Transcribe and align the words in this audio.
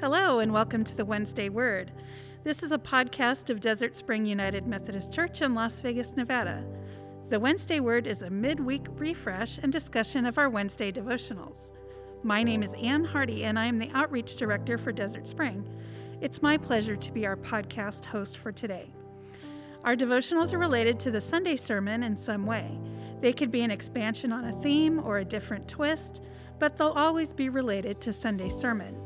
Hello, 0.00 0.38
and 0.38 0.50
welcome 0.50 0.82
to 0.82 0.96
the 0.96 1.04
Wednesday 1.04 1.50
Word. 1.50 1.92
This 2.42 2.62
is 2.62 2.72
a 2.72 2.78
podcast 2.78 3.50
of 3.50 3.60
Desert 3.60 3.94
Spring 3.94 4.24
United 4.24 4.66
Methodist 4.66 5.12
Church 5.12 5.42
in 5.42 5.54
Las 5.54 5.78
Vegas, 5.80 6.16
Nevada. 6.16 6.64
The 7.28 7.38
Wednesday 7.38 7.80
Word 7.80 8.06
is 8.06 8.22
a 8.22 8.30
midweek 8.30 8.86
refresh 8.94 9.58
and 9.58 9.70
discussion 9.70 10.24
of 10.24 10.38
our 10.38 10.48
Wednesday 10.48 10.90
devotionals. 10.90 11.74
My 12.22 12.42
name 12.42 12.62
is 12.62 12.72
Ann 12.82 13.04
Hardy, 13.04 13.44
and 13.44 13.58
I 13.58 13.66
am 13.66 13.78
the 13.78 13.90
Outreach 13.92 14.36
Director 14.36 14.78
for 14.78 14.90
Desert 14.90 15.28
Spring. 15.28 15.68
It's 16.22 16.40
my 16.40 16.56
pleasure 16.56 16.96
to 16.96 17.12
be 17.12 17.26
our 17.26 17.36
podcast 17.36 18.06
host 18.06 18.38
for 18.38 18.52
today. 18.52 18.90
Our 19.84 19.96
devotionals 19.96 20.54
are 20.54 20.58
related 20.58 20.98
to 21.00 21.10
the 21.10 21.20
Sunday 21.20 21.56
sermon 21.56 22.04
in 22.04 22.16
some 22.16 22.46
way. 22.46 22.80
They 23.20 23.34
could 23.34 23.50
be 23.50 23.60
an 23.60 23.70
expansion 23.70 24.32
on 24.32 24.46
a 24.46 24.62
theme 24.62 24.98
or 24.98 25.18
a 25.18 25.26
different 25.26 25.68
twist, 25.68 26.22
but 26.58 26.78
they'll 26.78 26.88
always 26.88 27.34
be 27.34 27.50
related 27.50 28.00
to 28.00 28.14
Sunday 28.14 28.48
sermon. 28.48 28.96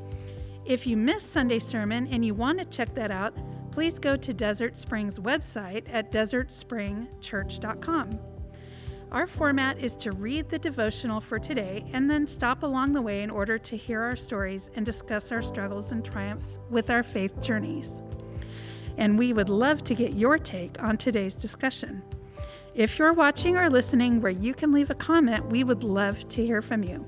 If 0.67 0.87
you 0.87 0.97
missed 0.97 1.31
Sunday 1.31 1.59
sermon 1.59 2.09
and 2.11 2.25
you 2.25 2.35
want 2.35 2.59
to 2.59 2.65
check 2.65 2.95
that 2.95 3.11
out, 3.11 3.37
please 3.71 3.99
go 3.99 4.17
to 4.17 4.33
Desert 4.33 4.79
Springs 4.79 5.19
website 5.19 5.85
at 5.93 6.11
desertspringchurch.com. 6.11 8.19
Our 9.13 9.27
format 9.27 9.79
is 9.79 9.95
to 9.97 10.13
read 10.13 10.49
the 10.49 10.59
devotional 10.59 11.21
for 11.21 11.39
today 11.39 11.85
and 11.93 12.11
then 12.11 12.27
stop 12.27 12.63
along 12.63 12.95
the 12.95 13.03
way 13.03 13.23
in 13.23 13.29
order 13.29 13.59
to 13.59 13.77
hear 13.77 14.01
our 14.01 14.17
stories 14.17 14.71
and 14.75 14.87
discuss 14.87 15.31
our 15.31 15.43
struggles 15.43 15.93
and 15.93 16.03
triumphs 16.03 16.59
with 16.71 16.89
our 16.89 17.03
faith 17.03 17.43
journeys. 17.43 17.93
And 18.97 19.19
we 19.19 19.35
would 19.35 19.51
love 19.51 19.85
to 19.85 19.95
get 19.95 20.15
your 20.15 20.39
take 20.39 20.83
on 20.83 20.97
today's 20.97 21.35
discussion. 21.35 22.03
If 22.75 22.99
you're 22.99 23.13
watching 23.13 23.59
or 23.59 23.69
listening 23.69 24.23
where 24.23 24.33
you 24.33 24.55
can 24.55 24.73
leave 24.73 24.89
a 24.89 24.95
comment, 24.95 25.45
we 25.51 25.63
would 25.63 25.85
love 25.85 26.27
to 26.31 26.45
hear 26.45 26.63
from 26.63 26.83
you. 26.83 27.07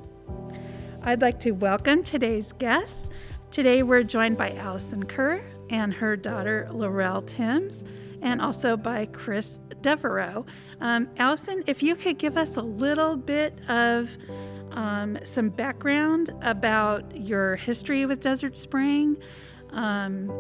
I'd 1.03 1.23
like 1.23 1.41
to 1.41 1.53
welcome 1.53 2.03
today's 2.03 2.53
guests. 2.53 3.09
Today 3.51 3.83
we're 3.83 4.03
joined 4.03 4.37
by 4.37 4.53
Allison 4.53 5.05
Kerr 5.05 5.43
and 5.71 5.93
her 5.95 6.17
daughter 6.17 6.69
Laurel 6.73 7.23
Timms, 7.23 7.85
and 8.21 8.43
also 8.43 8.77
by 8.77 9.07
Chris 9.07 9.59
Devereaux. 9.81 10.45
Um, 10.81 11.09
Allison, 11.17 11.65
if 11.67 11.83
you 11.83 11.97
could 11.97 12.19
give 12.19 12.37
us 12.37 12.57
a 12.57 12.63
little 12.63 13.17
bit 13.17 13.59
of 13.69 14.11
um, 14.73 15.19
some 15.25 15.49
background 15.49 16.31
about 16.43 17.17
your 17.17 17.57
history 17.57 18.05
with 18.05 18.21
Desert 18.21 18.57
Spring. 18.59 19.17
Um, 19.71 20.31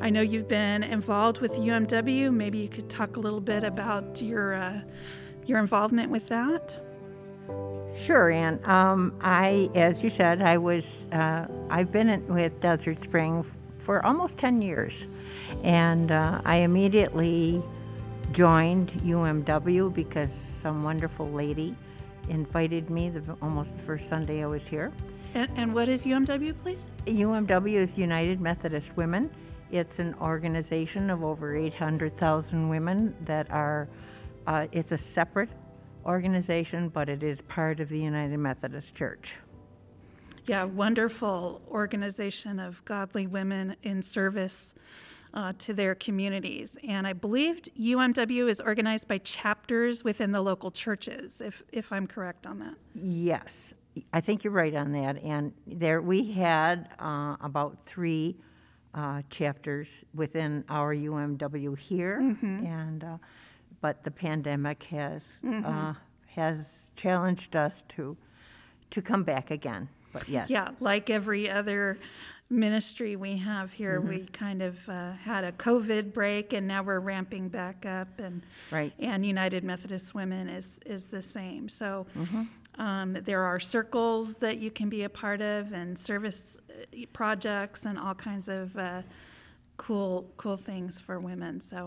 I 0.00 0.10
know 0.10 0.20
you've 0.20 0.48
been 0.48 0.82
involved 0.82 1.40
with 1.40 1.52
UMW. 1.52 2.32
Maybe 2.32 2.58
you 2.58 2.68
could 2.68 2.90
talk 2.90 3.16
a 3.16 3.20
little 3.20 3.40
bit 3.40 3.64
about 3.64 4.20
your 4.20 4.54
uh, 4.54 4.80
your 5.46 5.58
involvement 5.58 6.10
with 6.10 6.28
that. 6.28 6.85
Sure, 7.96 8.30
Ann. 8.30 8.60
Um, 8.64 9.14
I, 9.22 9.70
as 9.74 10.04
you 10.04 10.10
said, 10.10 10.42
I 10.42 10.58
was, 10.58 11.06
uh, 11.12 11.46
I've 11.70 11.90
been 11.90 12.10
in, 12.10 12.26
with 12.28 12.60
Desert 12.60 13.02
Spring 13.02 13.38
f- 13.38 13.56
for 13.78 14.04
almost 14.04 14.36
10 14.36 14.60
years. 14.60 15.06
And 15.62 16.12
uh, 16.12 16.42
I 16.44 16.56
immediately 16.56 17.62
joined 18.32 18.90
UMW 19.02 19.94
because 19.94 20.32
some 20.32 20.84
wonderful 20.84 21.30
lady 21.30 21.74
invited 22.28 22.90
me 22.90 23.08
the, 23.08 23.36
almost 23.40 23.74
the 23.76 23.82
first 23.82 24.08
Sunday 24.08 24.42
I 24.42 24.46
was 24.46 24.66
here. 24.66 24.92
And, 25.34 25.50
and 25.56 25.74
what 25.74 25.88
is 25.88 26.04
UMW, 26.04 26.54
please? 26.62 26.90
UMW 27.06 27.74
is 27.74 27.96
United 27.96 28.42
Methodist 28.42 28.94
Women. 28.96 29.30
It's 29.70 29.98
an 30.00 30.14
organization 30.20 31.08
of 31.08 31.24
over 31.24 31.56
800,000 31.56 32.68
women 32.68 33.14
that 33.24 33.50
are, 33.50 33.88
uh, 34.46 34.66
it's 34.70 34.92
a 34.92 34.98
separate 34.98 35.48
organization, 36.06 36.88
but 36.88 37.08
it 37.08 37.22
is 37.22 37.42
part 37.42 37.80
of 37.80 37.88
the 37.88 37.98
United 37.98 38.38
Methodist 38.38 38.94
Church. 38.94 39.36
Yeah, 40.46 40.64
wonderful 40.64 41.60
organization 41.68 42.60
of 42.60 42.84
godly 42.84 43.26
women 43.26 43.76
in 43.82 44.00
service 44.00 44.74
uh, 45.34 45.52
to 45.58 45.74
their 45.74 45.94
communities. 45.94 46.78
And 46.86 47.06
I 47.06 47.12
believed 47.12 47.70
UMW 47.78 48.48
is 48.48 48.60
organized 48.60 49.08
by 49.08 49.18
chapters 49.18 50.04
within 50.04 50.32
the 50.32 50.40
local 50.40 50.70
churches, 50.70 51.40
if, 51.40 51.62
if 51.72 51.92
I'm 51.92 52.06
correct 52.06 52.46
on 52.46 52.60
that. 52.60 52.74
Yes, 52.94 53.74
I 54.12 54.20
think 54.20 54.44
you're 54.44 54.52
right 54.52 54.74
on 54.74 54.92
that. 54.92 55.22
And 55.22 55.52
there 55.66 56.00
we 56.00 56.32
had 56.32 56.88
uh, 56.98 57.36
about 57.40 57.84
three 57.84 58.36
uh, 58.94 59.22
chapters 59.28 60.04
within 60.14 60.64
our 60.70 60.94
UMW 60.94 61.76
here, 61.76 62.18
and 62.40 63.04
uh, 63.04 63.18
but 63.86 64.02
the 64.02 64.10
pandemic 64.10 64.82
has 64.82 65.38
uh, 65.64 65.94
has 66.34 66.86
challenged 66.96 67.54
us 67.54 67.84
to 67.94 68.16
to 68.90 69.00
come 69.00 69.22
back 69.22 69.52
again. 69.52 69.88
But 70.12 70.28
yes, 70.28 70.50
Yeah, 70.50 70.70
like 70.80 71.08
every 71.08 71.48
other 71.48 71.96
ministry 72.50 73.14
we 73.14 73.36
have 73.36 73.70
here, 73.70 74.00
we 74.00 74.26
kind 74.32 74.60
of 74.62 74.76
uh, 74.88 75.12
had 75.12 75.44
a 75.44 75.52
COVID 75.52 76.12
break, 76.12 76.52
and 76.52 76.66
now 76.66 76.82
we're 76.82 76.98
ramping 76.98 77.48
back 77.48 77.86
up, 77.86 78.08
and 78.18 78.42
Right. 78.72 78.92
and 78.98 79.24
United 79.24 79.62
Methodist 79.62 80.14
Women 80.14 80.48
is 80.48 80.80
is 80.84 81.04
the 81.04 81.22
same. 81.22 81.68
So. 81.68 82.06
Um, 82.78 83.14
there 83.24 83.42
are 83.42 83.58
circles 83.58 84.34
that 84.44 84.58
you 84.58 84.70
can 84.70 84.90
be 84.90 85.04
a 85.04 85.08
part 85.08 85.40
of, 85.40 85.72
and 85.72 85.98
service 85.98 86.58
uh, 86.68 87.06
projects, 87.14 87.86
and 87.86 87.98
all 87.98 88.14
kinds 88.14 88.48
of 88.48 88.76
uh, 88.76 89.00
cool, 89.78 90.26
cool 90.36 90.58
things 90.58 91.00
for 91.00 91.18
women. 91.18 91.62
So 91.62 91.78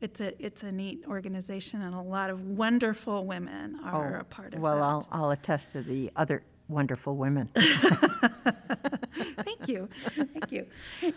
it's 0.00 0.20
a 0.20 0.44
it's 0.44 0.62
a 0.62 0.70
neat 0.72 1.04
organization, 1.08 1.82
and 1.82 1.94
a 1.94 2.00
lot 2.00 2.30
of 2.30 2.40
wonderful 2.42 3.24
women 3.26 3.78
are 3.84 4.16
a 4.16 4.24
part 4.24 4.54
of 4.54 4.60
Oh, 4.60 4.62
well, 4.62 4.76
that. 4.76 4.82
I'll 4.82 5.08
I'll 5.10 5.30
attest 5.30 5.72
to 5.72 5.82
the 5.82 6.10
other 6.16 6.42
wonderful 6.68 7.16
women. 7.16 7.48
Thank 9.44 9.68
you. 9.68 9.88
Thank 10.14 10.50
you. 10.52 10.66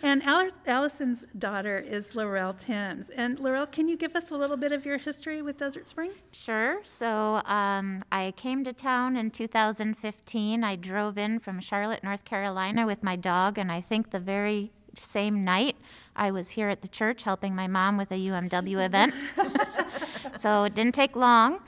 And 0.04 0.22
Allison's 0.68 1.26
daughter 1.38 1.78
is 1.80 2.16
Laurel 2.16 2.54
Timms. 2.54 3.10
And 3.10 3.40
Laurel, 3.40 3.66
can 3.66 3.88
you 3.88 3.98
give 3.98 4.16
us 4.16 4.32
a 4.32 4.36
little 4.38 4.58
bit 4.58 4.72
of 4.72 4.86
your 4.86 4.98
history 4.98 5.42
with 5.42 5.58
Desert 5.58 5.90
Spring? 5.90 6.12
Sure. 6.32 6.80
So 6.84 7.42
um, 7.46 8.04
I 8.12 8.34
came 8.38 8.64
to 8.64 8.74
town 8.74 9.16
in 9.18 9.32
2015. 9.32 10.64
I 10.64 10.76
drove 10.76 11.18
in 11.18 11.40
from 11.40 11.60
Charlotte, 11.60 12.04
North 12.04 12.26
Carolina 12.26 12.86
with 12.86 13.04
my 13.04 13.16
dog, 13.16 13.58
and 13.58 13.72
I 13.72 13.82
think 13.82 14.12
the 14.12 14.20
very 14.20 14.72
same 14.98 15.44
night 15.44 15.76
I 16.16 16.32
was 16.32 16.52
here 16.52 16.70
at 16.70 16.82
the 16.82 16.88
church 16.88 17.24
helping 17.24 17.56
my 17.56 17.68
mom 17.68 17.98
with 17.98 18.12
a 18.12 18.16
UMW 18.16 18.86
event. 18.86 19.14
so 20.40 20.66
it 20.66 20.76
didn't 20.76 20.94
take 20.94 21.16
long. 21.16 21.60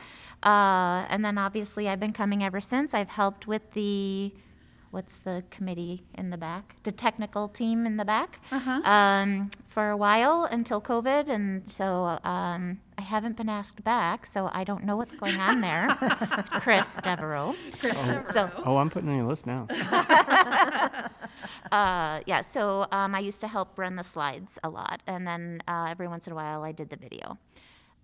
Uh, 0.43 1.05
and 1.09 1.23
then 1.23 1.37
obviously 1.37 1.87
I've 1.87 1.99
been 1.99 2.13
coming 2.13 2.43
ever 2.43 2.59
since. 2.59 2.93
I've 2.93 3.09
helped 3.09 3.47
with 3.47 3.71
the 3.73 4.33
what's 4.91 5.13
the 5.23 5.43
committee 5.49 6.03
in 6.15 6.29
the 6.29 6.37
back? 6.37 6.75
The 6.83 6.91
technical 6.91 7.47
team 7.47 7.85
in 7.85 7.97
the 7.97 8.05
back 8.05 8.39
um, 8.85 9.51
for 9.69 9.89
a 9.89 9.97
while 9.97 10.45
until 10.45 10.81
COVID, 10.81 11.29
and 11.29 11.69
so 11.71 12.19
um, 12.23 12.79
I 12.97 13.01
haven't 13.01 13.37
been 13.37 13.49
asked 13.49 13.83
back, 13.83 14.25
so 14.25 14.49
I 14.53 14.63
don't 14.63 14.83
know 14.83 14.97
what's 14.97 15.15
going 15.15 15.39
on 15.39 15.61
there. 15.61 15.87
Chris 16.59 16.89
Devereaux. 17.03 17.55
So 18.33 18.49
Oh, 18.65 18.77
I'm 18.77 18.89
putting 18.89 19.09
on 19.09 19.17
your 19.17 19.27
list 19.27 19.47
now. 19.47 19.67
uh, 21.71 22.19
yeah, 22.25 22.41
so 22.41 22.87
um, 22.91 23.15
I 23.15 23.19
used 23.19 23.41
to 23.41 23.47
help 23.47 23.77
run 23.77 23.95
the 23.95 24.03
slides 24.03 24.59
a 24.63 24.69
lot, 24.69 25.01
and 25.07 25.25
then 25.25 25.61
uh, 25.67 25.87
every 25.89 26.07
once 26.07 26.27
in 26.27 26.33
a 26.33 26.35
while 26.35 26.63
I 26.63 26.71
did 26.71 26.89
the 26.89 26.97
video. 26.97 27.37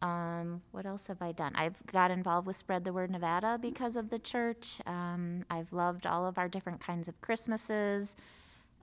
Um, 0.02 0.62
what 0.72 0.86
else 0.86 1.08
have 1.08 1.22
I 1.22 1.32
done? 1.32 1.56
I've 1.56 1.76
got 1.92 2.12
involved 2.12 2.46
with 2.48 2.56
Spread 2.56 2.84
the 2.84 2.94
Word 2.94 3.10
Nevada 3.10 3.58
because 3.60 3.96
of 3.96 4.10
the 4.10 4.20
church. 4.20 4.80
Um, 4.86 5.44
I've 5.50 5.74
loved 5.74 6.06
all 6.06 6.26
of 6.28 6.38
our 6.38 6.48
different 6.48 6.80
kinds 6.80 7.08
of 7.08 7.20
Christmases. 7.22 8.16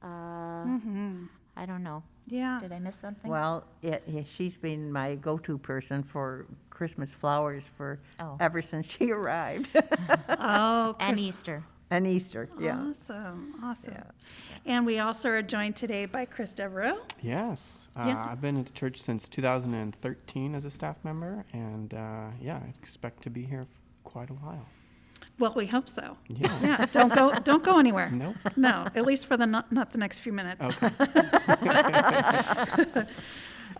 Uh, 0.02 0.66
I 1.56 1.66
don't 1.66 1.82
know. 1.82 2.02
Yeah. 2.26 2.58
Did 2.60 2.72
I 2.72 2.78
miss 2.78 2.96
something? 3.00 3.30
Well, 3.30 3.64
it, 3.82 4.02
it- 4.06 4.26
she's 4.26 4.56
been 4.56 4.90
my 4.90 5.14
go-to 5.14 5.56
person 5.58 6.02
for 6.02 6.46
Christmas 6.70 7.14
flowers 7.14 7.66
for 7.66 8.00
Oh. 8.18 8.36
ever 8.40 8.60
since 8.62 8.86
she 8.90 9.10
arrived, 9.18 9.70
Oh, 10.28 10.96
and 10.98 11.18
Easter. 11.20 11.62
And 11.94 12.06
Easter. 12.06 12.48
Yeah. 12.60 12.78
Awesome. 12.90 13.54
Awesome. 13.62 13.94
And 14.66 14.84
we 14.86 14.98
also 14.98 15.28
are 15.30 15.42
joined 15.42 15.76
today 15.76 16.06
by 16.06 16.24
Chris 16.24 16.52
Devereaux. 16.52 16.98
Yes. 17.22 17.88
Uh, 17.96 18.04
Yeah. 18.08 18.26
I've 18.30 18.40
been 18.40 18.56
at 18.58 18.66
the 18.66 18.72
church 18.72 19.00
since 19.00 19.28
2013 19.28 20.54
as 20.54 20.64
a 20.64 20.70
staff 20.70 20.96
member, 21.04 21.44
and 21.52 21.94
uh, 21.94 22.26
yeah, 22.40 22.56
I 22.64 22.68
expect 22.80 23.22
to 23.24 23.30
be 23.30 23.44
here 23.44 23.64
for 23.64 24.10
quite 24.10 24.30
a 24.30 24.34
while. 24.34 24.66
Well, 25.38 25.52
we 25.56 25.66
hope 25.66 25.88
so. 25.88 26.16
Yeah. 26.28 26.58
Yeah, 26.62 26.86
don't 26.92 27.12
go 27.14 27.32
don't 27.40 27.64
go 27.64 27.78
anywhere. 27.78 28.10
Nope. 28.12 28.36
No, 28.56 28.86
at 28.94 29.04
least 29.04 29.26
for 29.26 29.36
the 29.36 29.46
not, 29.46 29.70
not 29.72 29.90
the 29.92 29.98
next 29.98 30.20
few 30.20 30.32
minutes. 30.32 30.62
Okay. 30.62 30.90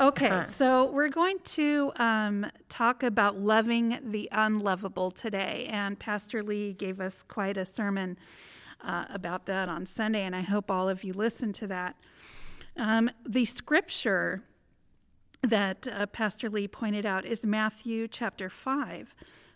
Okay, 0.01 0.43
so 0.57 0.87
we're 0.91 1.09
going 1.09 1.39
to 1.45 1.93
um, 1.97 2.47
talk 2.69 3.05
about 3.05 3.39
loving 3.39 4.01
the 4.03 4.29
unlovable 4.33 5.13
today. 5.13 5.69
And 5.71 5.97
Pastor 5.97 6.43
Lee 6.43 6.73
gave 6.73 7.01
us 7.01 7.23
quite 7.23 7.57
a 7.57 7.65
sermon 7.65 8.19
uh, 8.83 9.05
about 9.11 9.47
that 9.47 9.69
on 9.69 9.87
Sunday, 9.87 10.23
and 10.25 10.35
I 10.35 10.41
hope 10.43 10.69
all 10.69 10.89
of 10.89 11.05
you 11.05 11.13
listened 11.13 11.55
to 11.57 11.69
that. 11.69 11.95
Um, 12.77 13.09
the 13.25 13.45
scripture 13.45 14.43
that 15.43 15.87
uh, 15.87 16.07
Pastor 16.07 16.51
Lee 16.51 16.67
pointed 16.67 17.07
out 17.07 17.25
is 17.25 17.47
Matthew 17.47 18.09
chapter 18.09 18.51
5, 18.51 19.15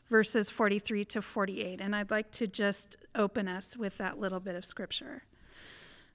verses 0.09 0.51
43 0.51 1.05
to 1.07 1.23
48. 1.23 1.81
And 1.81 1.97
I'd 1.97 2.13
like 2.13 2.31
to 2.33 2.47
just 2.47 2.97
open 3.17 3.49
us 3.49 3.77
with 3.77 3.99
that 3.99 4.21
little 4.21 4.41
bit 4.41 4.55
of 4.55 4.65
scripture. 4.65 5.25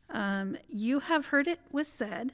Um, 0.09 0.57
you 0.69 0.99
have 0.99 1.27
heard 1.27 1.47
it 1.47 1.59
was 1.71 1.89
said, 1.89 2.33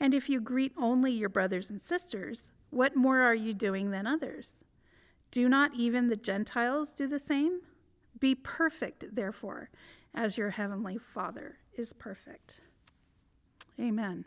And 0.00 0.14
if 0.14 0.28
you 0.28 0.40
greet 0.40 0.72
only 0.76 1.12
your 1.12 1.28
brothers 1.28 1.70
and 1.70 1.80
sisters, 1.80 2.50
what 2.70 2.96
more 2.96 3.20
are 3.20 3.34
you 3.34 3.54
doing 3.54 3.90
than 3.90 4.06
others? 4.06 4.64
Do 5.30 5.48
not 5.48 5.74
even 5.74 6.08
the 6.08 6.16
Gentiles 6.16 6.90
do 6.90 7.06
the 7.06 7.18
same? 7.18 7.60
Be 8.18 8.34
perfect, 8.34 9.14
therefore, 9.14 9.70
as 10.14 10.36
your 10.36 10.50
heavenly 10.50 10.98
Father 10.98 11.58
is 11.76 11.92
perfect. 11.92 12.60
Amen. 13.80 14.24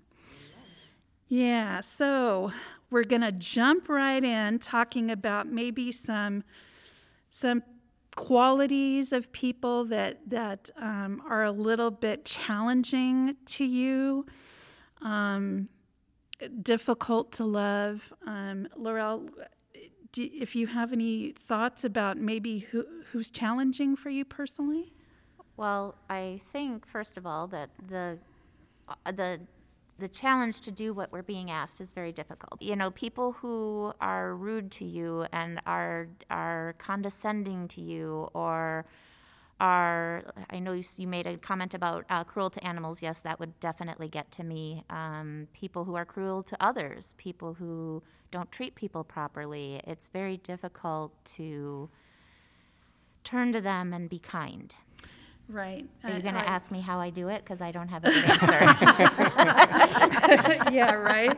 Yeah, 1.27 1.81
so 1.81 2.51
we're 2.89 3.03
going 3.03 3.21
to 3.21 3.31
jump 3.31 3.89
right 3.89 4.23
in 4.23 4.59
talking 4.59 5.09
about 5.09 5.47
maybe 5.47 5.91
some 5.91 6.43
some 7.29 7.63
qualities 8.15 9.11
of 9.11 9.31
people 9.31 9.85
that 9.85 10.29
that 10.29 10.69
um, 10.77 11.21
are 11.27 11.43
a 11.43 11.51
little 11.51 11.91
bit 11.91 12.25
challenging 12.25 13.35
to 13.45 13.65
you, 13.65 14.25
um, 15.05 15.69
difficult 16.63 17.31
to 17.33 17.45
love. 17.45 18.11
Um, 18.25 18.67
Laurel, 18.75 19.29
do, 20.11 20.27
if 20.33 20.55
you 20.55 20.67
have 20.67 20.91
any 20.91 21.35
thoughts 21.47 21.83
about 21.83 22.17
maybe 22.17 22.59
who, 22.59 22.85
who's 23.11 23.29
challenging 23.29 23.95
for 23.95 24.09
you 24.09 24.25
personally? 24.25 24.91
Well, 25.57 25.95
I 26.09 26.41
think 26.51 26.85
first 26.85 27.17
of 27.17 27.25
all 27.25 27.47
that 27.47 27.69
the 27.87 28.17
uh, 28.89 29.11
the 29.11 29.39
the 29.97 30.07
challenge 30.09 30.59
to 30.61 30.71
do 30.71 30.93
what 30.93 31.09
we're 31.13 31.21
being 31.23 31.49
asked 31.49 31.79
is 31.79 31.91
very 31.91 32.11
difficult. 32.11 32.61
You 32.61 32.75
know, 32.75 32.91
people 32.91 33.31
who 33.31 33.93
are 34.01 34.35
rude 34.35 34.69
to 34.71 34.85
you 34.85 35.25
and 35.31 35.61
are 35.65 36.07
are 36.29 36.75
condescending 36.77 37.69
to 37.69 37.81
you 37.81 38.29
or 38.33 38.85
are 39.59 40.23
I 40.49 40.59
know 40.59 40.73
you, 40.73 40.83
you 40.97 41.07
made 41.07 41.27
a 41.27 41.37
comment 41.37 41.73
about 41.73 42.05
uh, 42.09 42.23
cruel 42.23 42.49
to 42.49 42.63
animals. 42.65 43.01
Yes, 43.01 43.19
that 43.19 43.39
would 43.39 43.59
definitely 43.59 44.09
get 44.09 44.31
to 44.33 44.43
me. 44.43 44.83
Um, 44.89 45.47
people 45.53 45.85
who 45.85 45.95
are 45.95 46.05
cruel 46.05 46.43
to 46.43 46.57
others, 46.59 47.13
people 47.17 47.53
who 47.53 48.03
don't 48.31 48.51
treat 48.51 48.75
people 48.75 49.03
properly. 49.03 49.81
It's 49.85 50.07
very 50.07 50.37
difficult 50.37 51.13
to 51.35 51.89
turn 53.23 53.53
to 53.53 53.61
them 53.61 53.93
and 53.93 54.09
be 54.09 54.19
kind. 54.19 54.75
Right. 55.47 55.85
Are 56.03 56.09
you 56.09 56.15
Uh, 56.17 56.21
going 56.21 56.33
to 56.33 56.49
ask 56.49 56.71
me 56.71 56.81
how 56.81 56.99
I 56.99 57.11
do 57.11 57.27
it? 57.29 57.43
Because 57.43 57.61
I 57.61 57.71
don't 57.71 57.87
have 57.87 58.03
a 58.03 58.09
good 58.09 58.23
answer. 58.31 58.59
yeah, 60.73 60.93
right. 60.95 61.37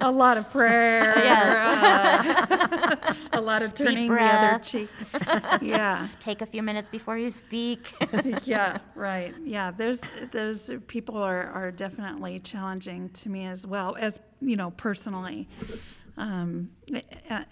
A 0.00 0.10
lot 0.10 0.36
of 0.36 0.50
prayer. 0.50 1.14
uh, 1.16 3.14
a 3.32 3.40
lot 3.40 3.62
of 3.62 3.74
turning 3.74 4.10
the 4.14 4.20
other 4.22 4.58
cheek. 4.62 4.88
Yeah, 5.62 6.08
Take 6.20 6.42
a 6.42 6.46
few 6.46 6.62
minutes 6.62 6.90
before 6.90 7.16
you 7.16 7.30
speak. 7.30 7.94
yeah, 8.44 8.78
right. 8.94 9.34
Yeah, 9.44 9.70
those 9.70 10.02
those 10.30 10.70
people 10.86 11.16
are 11.16 11.46
are 11.46 11.70
definitely 11.70 12.40
challenging 12.40 13.08
to 13.10 13.28
me 13.30 13.46
as 13.46 13.66
well 13.66 13.96
as 13.98 14.20
you 14.40 14.56
know 14.56 14.70
personally. 14.72 15.48
Um, 16.16 16.70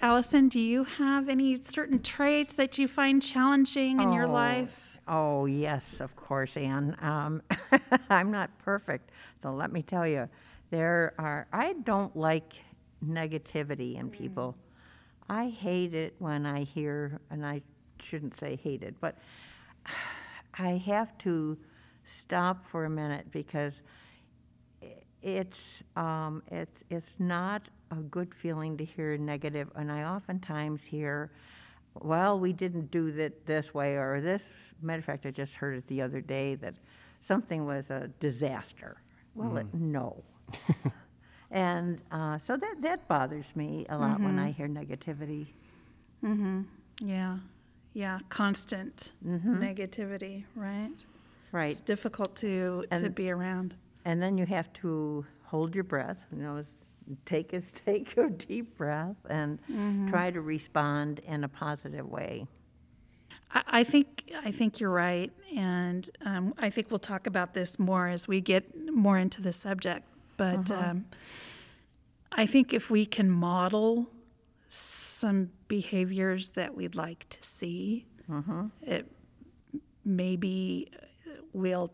Allison, 0.02 0.48
do 0.48 0.58
you 0.60 0.84
have 0.84 1.28
any 1.28 1.54
certain 1.62 2.02
traits 2.02 2.54
that 2.54 2.78
you 2.78 2.88
find 2.88 3.22
challenging 3.22 4.00
in 4.00 4.12
your 4.12 4.26
Oh, 4.26 4.32
life? 4.32 4.85
Oh, 5.08 5.46
yes, 5.46 6.00
of 6.00 6.16
course, 6.16 6.56
Anne. 6.56 6.96
Um, 7.00 7.42
I'm 8.10 8.30
not 8.30 8.50
perfect, 8.58 9.10
so 9.40 9.52
let 9.52 9.72
me 9.72 9.82
tell 9.82 10.06
you, 10.06 10.28
there 10.70 11.14
are, 11.18 11.46
I 11.52 11.74
don't 11.84 12.16
like 12.16 12.54
negativity 13.04 13.98
in 13.98 14.10
people. 14.10 14.56
I 15.28 15.48
hate 15.48 15.94
it 15.94 16.14
when 16.18 16.44
I 16.44 16.64
hear, 16.64 17.20
and 17.30 17.46
I 17.46 17.62
shouldn't 18.00 18.36
say 18.38 18.56
hate 18.56 18.82
it, 18.82 18.96
but 19.00 19.16
I 20.58 20.82
have 20.86 21.16
to 21.18 21.56
stop 22.04 22.66
for 22.66 22.84
a 22.84 22.90
minute 22.90 23.30
because 23.30 23.82
it's 25.22 25.82
um, 25.96 26.42
it's 26.50 26.84
it's 26.88 27.14
not 27.18 27.68
a 27.90 27.96
good 27.96 28.34
feeling 28.34 28.76
to 28.78 28.84
hear 28.84 29.16
negative, 29.16 29.70
and 29.74 29.90
I 29.90 30.04
oftentimes 30.04 30.84
hear, 30.84 31.30
"Well, 32.02 32.38
we 32.38 32.52
didn't 32.52 32.90
do 32.90 33.12
that 33.12 33.46
this 33.46 33.74
way," 33.74 33.96
or 33.96 34.20
this. 34.20 34.52
Matter 34.82 34.98
of 35.00 35.04
fact, 35.04 35.26
I 35.26 35.30
just 35.30 35.56
heard 35.56 35.76
it 35.76 35.86
the 35.86 36.02
other 36.02 36.20
day 36.20 36.54
that 36.56 36.74
something 37.20 37.66
was 37.66 37.90
a 37.90 38.10
disaster. 38.20 38.98
Well, 39.34 39.58
it, 39.58 39.66
no. 39.74 40.22
and 41.50 42.00
uh, 42.10 42.38
so 42.38 42.56
that 42.56 42.76
that 42.80 43.08
bothers 43.08 43.54
me 43.54 43.86
a 43.88 43.98
lot 43.98 44.20
when 44.20 44.38
I 44.38 44.50
hear 44.50 44.68
negativity. 44.68 45.48
Mm-hmm. 46.24 46.62
Yeah, 47.00 47.38
yeah, 47.92 48.18
constant 48.28 49.12
negativity, 49.24 50.44
right? 50.54 50.92
Right. 51.52 51.70
It's 51.72 51.80
difficult 51.80 52.36
to 52.36 52.84
to 52.94 53.10
be 53.10 53.30
around. 53.30 53.74
And 54.04 54.22
then 54.22 54.38
you 54.38 54.46
have 54.46 54.72
to 54.74 55.26
hold 55.44 55.74
your 55.74 55.84
breath, 55.84 56.18
you 56.32 56.42
know, 56.42 56.62
take 57.24 57.52
a, 57.52 57.60
take 57.86 58.16
a 58.16 58.28
deep 58.30 58.76
breath 58.76 59.16
and 59.28 59.58
try 60.08 60.30
to 60.30 60.40
respond 60.40 61.20
in 61.20 61.44
a 61.44 61.48
positive 61.48 62.08
way. 62.08 62.46
I 63.52 63.62
I 63.80 63.84
think 63.84 64.32
I 64.44 64.50
think 64.52 64.80
you're 64.80 64.90
right, 64.90 65.30
and 65.54 66.08
um, 66.24 66.54
I 66.58 66.68
think 66.70 66.90
we'll 66.90 66.98
talk 66.98 67.26
about 67.26 67.54
this 67.54 67.78
more 67.78 68.08
as 68.08 68.26
we 68.28 68.40
get 68.40 68.64
more 68.92 69.18
into 69.18 69.40
the 69.40 69.52
subject. 69.52 70.04
But 70.36 70.70
um, 70.70 71.06
I 72.32 72.44
think 72.46 72.74
if 72.74 72.90
we 72.90 73.06
can 73.06 73.30
model 73.30 74.08
some 74.68 75.50
behaviors 75.68 76.50
that 76.50 76.74
we'd 76.74 76.94
like 76.94 77.26
to 77.30 77.38
see, 77.42 78.04
it 78.82 79.06
maybe 80.04 80.90
will. 81.52 81.90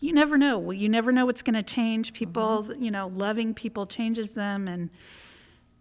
You 0.00 0.12
never 0.12 0.36
know. 0.36 0.58
Well, 0.58 0.76
You 0.76 0.88
never 0.88 1.12
know 1.12 1.26
what's 1.26 1.42
going 1.42 1.54
to 1.54 1.62
change 1.62 2.12
people. 2.12 2.68
You 2.78 2.90
know, 2.90 3.08
loving 3.14 3.54
people 3.54 3.86
changes 3.86 4.32
them, 4.32 4.68
and 4.68 4.90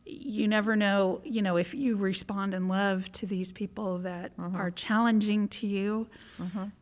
you 0.05 0.47
never 0.47 0.75
know, 0.75 1.21
you 1.23 1.41
know, 1.41 1.55
if 1.57 1.73
you 1.73 1.95
respond 1.95 2.53
in 2.53 2.67
love 2.67 3.09
to 3.13 3.25
these 3.25 3.51
people 3.51 3.99
that 3.99 4.35
Mm-hmm. 4.37 4.55
are 4.55 4.71
challenging 4.71 5.47
to 5.49 5.67
you, 5.67 6.07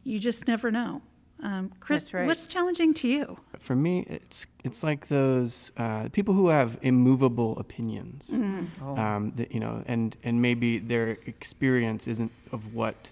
you 0.04 0.20
just 0.20 0.48
never 0.48 0.72
know. 0.72 1.02
Um, 1.44 1.72
Chris, 1.80 2.14
right. 2.14 2.28
what's 2.28 2.46
challenging 2.46 2.94
to 2.96 3.08
you? 3.08 3.38
For 3.60 3.76
me, 3.76 4.06
it's 4.08 4.46
it's 4.64 4.84
like 4.84 5.08
those 5.08 5.72
uh, 5.76 6.08
people 6.10 6.36
who 6.36 6.50
have 6.50 6.78
immovable 6.84 7.58
opinions. 7.58 8.30
Um, 8.32 9.34
that, 9.38 9.52
you 9.52 9.60
know, 9.60 9.84
and 9.88 10.16
and 10.24 10.40
maybe 10.42 10.78
their 10.78 11.18
experience 11.26 12.08
isn't 12.08 12.32
of 12.52 12.74
what 12.76 13.10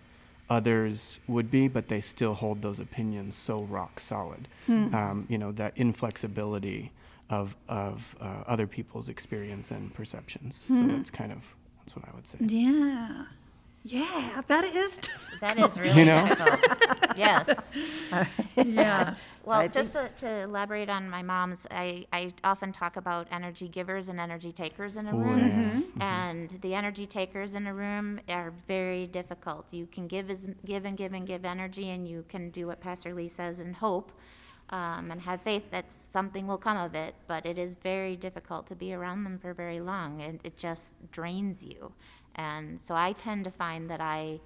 others 0.49 1.19
would 1.27 1.49
be, 1.51 1.67
but 1.67 1.87
they 1.87 2.01
still 2.01 2.33
hold 2.33 2.61
those 2.61 2.79
opinions 2.79 3.35
so 3.35 3.61
rock 3.63 3.99
solid. 3.99 4.47
Um, 4.67 5.25
you 5.29 5.37
know, 5.37 5.51
that 5.53 5.73
inflexibility 5.77 6.91
of 7.29 7.55
of 7.67 8.15
uh, 8.19 8.43
other 8.47 8.67
people's 8.67 9.09
experience 9.09 9.71
and 9.71 9.93
perceptions. 9.93 10.65
So 10.67 10.85
that's 10.87 11.09
kind 11.11 11.31
of 11.31 11.43
that's 11.79 11.95
what 11.95 12.05
I 12.07 12.15
would 12.15 12.27
say. 12.27 12.37
Yeah. 12.41 13.25
Yeah, 13.83 14.41
that 14.47 14.65
is. 14.75 14.99
that 15.41 15.57
is 15.57 15.77
really 15.79 15.99
You 15.99 16.05
know? 16.05 16.27
difficult. 16.27 16.59
yes. 17.17 17.49
yeah. 18.55 19.15
Well, 19.45 19.61
I 19.61 19.67
just 19.67 19.93
to, 19.93 20.09
to 20.17 20.29
elaborate 20.43 20.89
on 20.89 21.09
my 21.09 21.23
mom's, 21.23 21.65
I, 21.71 22.05
I 22.13 22.33
often 22.43 22.71
talk 22.71 22.97
about 22.97 23.27
energy 23.31 23.67
givers 23.67 24.07
and 24.09 24.19
energy 24.19 24.51
takers 24.51 24.95
in 24.95 25.07
a 25.07 25.11
Oh, 25.11 25.17
room. 25.17 25.85
yeah. 25.97 26.25
And 26.27 26.49
the 26.61 26.75
energy 26.75 27.07
takers 27.07 27.55
in 27.55 27.65
a 27.65 27.73
room 27.73 28.19
are 28.29 28.53
very 28.67 29.07
difficult. 29.07 29.73
You 29.73 29.87
can 29.87 30.07
give, 30.07 30.29
as, 30.29 30.49
give 30.65 30.85
and 30.85 30.95
give 30.95 31.13
and 31.13 31.25
give 31.25 31.45
energy, 31.45 31.89
and 31.89 32.07
you 32.07 32.25
can 32.29 32.51
do 32.51 32.67
what 32.67 32.79
Pastor 32.79 33.13
Lee 33.15 33.27
says 33.29 33.59
and 33.59 33.75
hope 33.75 34.11
um, 34.69 35.09
and 35.09 35.19
have 35.21 35.41
faith 35.41 35.63
that 35.71 35.85
something 36.13 36.45
will 36.45 36.57
come 36.59 36.77
of 36.77 36.93
it. 36.93 37.15
But 37.25 37.47
it 37.47 37.57
is 37.57 37.73
very 37.81 38.15
difficult 38.15 38.67
to 38.67 38.75
be 38.75 38.93
around 38.93 39.23
them 39.23 39.39
for 39.39 39.55
very 39.55 39.79
long, 39.79 40.21
and 40.21 40.39
it 40.43 40.57
just 40.57 40.93
drains 41.11 41.63
you. 41.63 41.91
And 42.39 42.79
so 42.79 42.95
I 42.95 43.11
tend 43.11 43.43
to 43.43 43.51
find 43.51 43.89
that 43.89 43.99
I 43.99 44.39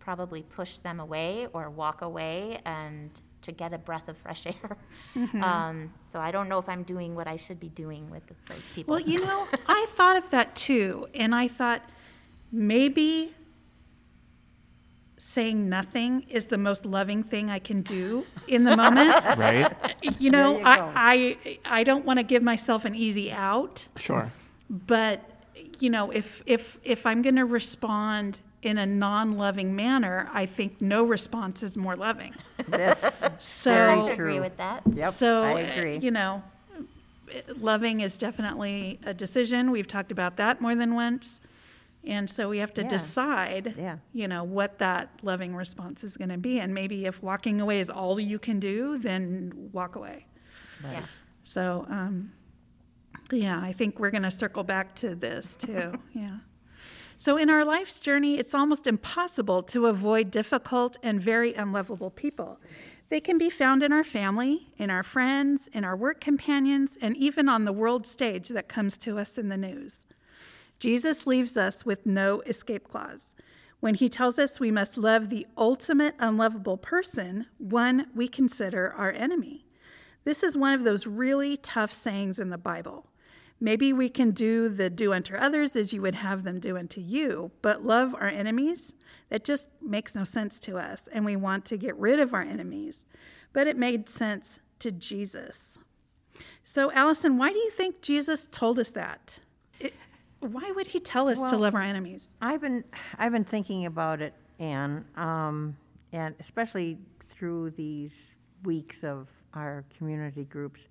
probably 0.00 0.42
push 0.42 0.78
them 0.78 0.98
away 0.98 1.46
or 1.52 1.70
walk 1.70 2.02
away 2.02 2.60
and 2.66 3.10
to 3.42 3.52
get 3.52 3.72
a 3.72 3.78
breath 3.78 4.08
of 4.08 4.16
fresh 4.18 4.44
air. 4.54 4.76
Um, 5.40 5.92
so 6.12 6.18
I 6.18 6.30
don't 6.32 6.48
know 6.48 6.58
if 6.58 6.68
I'm 6.68 6.82
doing 6.82 7.14
what 7.14 7.28
I 7.28 7.36
should 7.36 7.60
be 7.60 7.68
doing 7.68 8.10
with 8.10 8.24
those 8.48 8.58
people. 8.74 8.92
Well, 8.94 9.00
you 9.00 9.20
know, 9.24 9.46
I 9.68 9.86
thought 9.96 10.16
of 10.16 10.28
that 10.30 10.56
too, 10.56 11.06
and 11.14 11.32
I 11.34 11.46
thought 11.46 11.82
maybe 12.50 13.34
saying 15.16 15.68
nothing 15.68 16.26
is 16.28 16.46
the 16.46 16.58
most 16.58 16.84
loving 16.84 17.22
thing 17.22 17.48
I 17.50 17.60
can 17.60 17.80
do 17.82 18.26
in 18.48 18.64
the 18.64 18.76
moment. 18.76 19.10
right? 19.38 19.72
You 20.18 20.30
know, 20.30 20.58
you. 20.58 20.64
I, 20.64 20.76
I 20.94 21.58
I 21.78 21.84
don't 21.84 22.04
want 22.04 22.18
to 22.18 22.24
give 22.24 22.42
myself 22.42 22.84
an 22.84 22.94
easy 22.94 23.30
out, 23.30 23.86
Sure. 23.96 24.32
but 24.68 25.20
you 25.80 25.90
know, 25.90 26.10
if 26.10 26.42
if 26.46 26.78
if 26.84 27.06
I'm 27.06 27.22
going 27.22 27.36
to 27.36 27.44
respond 27.44 28.40
in 28.62 28.78
a 28.78 28.86
non-loving 28.86 29.76
manner, 29.76 30.28
I 30.32 30.46
think 30.46 30.80
no 30.80 31.04
response 31.04 31.62
is 31.62 31.76
more 31.76 31.96
loving. 31.96 32.34
That's 32.68 33.46
So 33.46 33.70
Very 33.72 34.00
I 34.00 34.14
true. 34.14 34.28
agree 34.28 34.40
with 34.40 34.56
that. 34.56 34.82
Yep, 34.94 35.12
so, 35.12 35.42
I 35.44 35.62
uh, 35.64 35.72
agree. 35.74 35.98
you 35.98 36.10
know, 36.10 36.42
loving 37.56 38.00
is 38.00 38.16
definitely 38.16 38.98
a 39.04 39.12
decision. 39.12 39.70
We've 39.70 39.86
talked 39.88 40.12
about 40.12 40.36
that 40.36 40.60
more 40.60 40.74
than 40.74 40.94
once. 40.94 41.40
And 42.06 42.28
so 42.28 42.48
we 42.50 42.58
have 42.58 42.72
to 42.74 42.82
Yeah. 42.82 42.88
decide, 42.88 43.74
Yeah. 43.78 43.96
you 44.12 44.28
know, 44.28 44.44
what 44.44 44.78
that 44.78 45.08
loving 45.22 45.54
response 45.54 46.04
is 46.04 46.16
going 46.16 46.28
to 46.30 46.36
be. 46.38 46.58
And 46.60 46.74
maybe 46.74 47.06
if 47.06 47.22
walking 47.22 47.60
away 47.60 47.80
is 47.80 47.88
all 47.90 48.20
you 48.20 48.38
can 48.38 48.60
do, 48.60 48.98
then 48.98 49.70
walk 49.72 49.96
away. 49.96 50.26
Yeah. 50.82 51.04
So, 51.44 51.86
um, 51.88 52.32
yeah, 53.32 53.60
I 53.60 53.72
think 53.72 53.98
we're 53.98 54.10
going 54.10 54.22
to 54.22 54.30
circle 54.30 54.64
back 54.64 54.94
to 54.96 55.14
this 55.14 55.56
too. 55.56 55.92
yeah. 56.14 56.38
So, 57.16 57.36
in 57.36 57.48
our 57.48 57.64
life's 57.64 58.00
journey, 58.00 58.38
it's 58.38 58.54
almost 58.54 58.86
impossible 58.86 59.62
to 59.64 59.86
avoid 59.86 60.30
difficult 60.30 60.96
and 61.02 61.20
very 61.20 61.54
unlovable 61.54 62.10
people. 62.10 62.60
They 63.08 63.20
can 63.20 63.38
be 63.38 63.50
found 63.50 63.82
in 63.82 63.92
our 63.92 64.04
family, 64.04 64.72
in 64.76 64.90
our 64.90 65.02
friends, 65.02 65.68
in 65.72 65.84
our 65.84 65.96
work 65.96 66.20
companions, 66.20 66.98
and 67.00 67.16
even 67.16 67.48
on 67.48 67.64
the 67.64 67.72
world 67.72 68.06
stage 68.06 68.48
that 68.48 68.68
comes 68.68 68.96
to 68.98 69.18
us 69.18 69.38
in 69.38 69.48
the 69.48 69.56
news. 69.56 70.06
Jesus 70.80 71.26
leaves 71.26 71.56
us 71.56 71.86
with 71.86 72.04
no 72.04 72.40
escape 72.42 72.88
clause. 72.88 73.34
When 73.80 73.94
he 73.94 74.08
tells 74.08 74.38
us 74.38 74.58
we 74.58 74.70
must 74.70 74.96
love 74.96 75.28
the 75.28 75.46
ultimate 75.56 76.14
unlovable 76.18 76.78
person, 76.78 77.46
one 77.58 78.06
we 78.14 78.28
consider 78.28 78.92
our 78.96 79.12
enemy. 79.12 79.66
This 80.24 80.42
is 80.42 80.56
one 80.56 80.72
of 80.72 80.84
those 80.84 81.06
really 81.06 81.56
tough 81.58 81.92
sayings 81.92 82.38
in 82.38 82.48
the 82.48 82.58
Bible. 82.58 83.06
Maybe 83.60 83.92
we 83.92 84.08
can 84.08 84.32
do 84.32 84.68
the 84.68 84.90
do 84.90 85.12
unto 85.12 85.34
others 85.36 85.76
as 85.76 85.92
you 85.92 86.02
would 86.02 86.16
have 86.16 86.44
them 86.44 86.60
do 86.60 86.76
unto 86.76 87.00
you, 87.00 87.50
but 87.62 87.84
love 87.84 88.14
our 88.14 88.28
enemies? 88.28 88.94
That 89.30 89.44
just 89.44 89.68
makes 89.80 90.14
no 90.14 90.24
sense 90.24 90.58
to 90.60 90.78
us, 90.78 91.08
and 91.12 91.24
we 91.24 91.36
want 91.36 91.64
to 91.66 91.76
get 91.76 91.96
rid 91.96 92.20
of 92.20 92.34
our 92.34 92.42
enemies. 92.42 93.06
But 93.52 93.66
it 93.66 93.76
made 93.76 94.08
sense 94.08 94.60
to 94.80 94.90
Jesus. 94.90 95.78
So, 96.62 96.92
Allison, 96.92 97.38
why 97.38 97.52
do 97.52 97.58
you 97.58 97.70
think 97.70 98.02
Jesus 98.02 98.46
told 98.50 98.78
us 98.78 98.90
that? 98.90 99.38
It, 99.80 99.94
why 100.40 100.70
would 100.74 100.88
he 100.88 101.00
tell 101.00 101.28
us 101.28 101.38
to 101.50 101.56
love 101.56 101.74
our 101.74 101.82
enemies? 101.82 102.28
I've 102.40 102.60
been 102.60 102.84
I've 103.18 103.32
been 103.32 103.44
thinking 103.44 103.86
about 103.86 104.20
it, 104.20 104.34
Anne, 104.58 105.04
um, 105.16 105.76
and 106.12 106.34
especially 106.40 106.98
through 107.20 107.70
these 107.70 108.36
weeks 108.64 109.04
of 109.04 109.28
our 109.54 109.84
community 109.96 110.44
groups. 110.44 110.88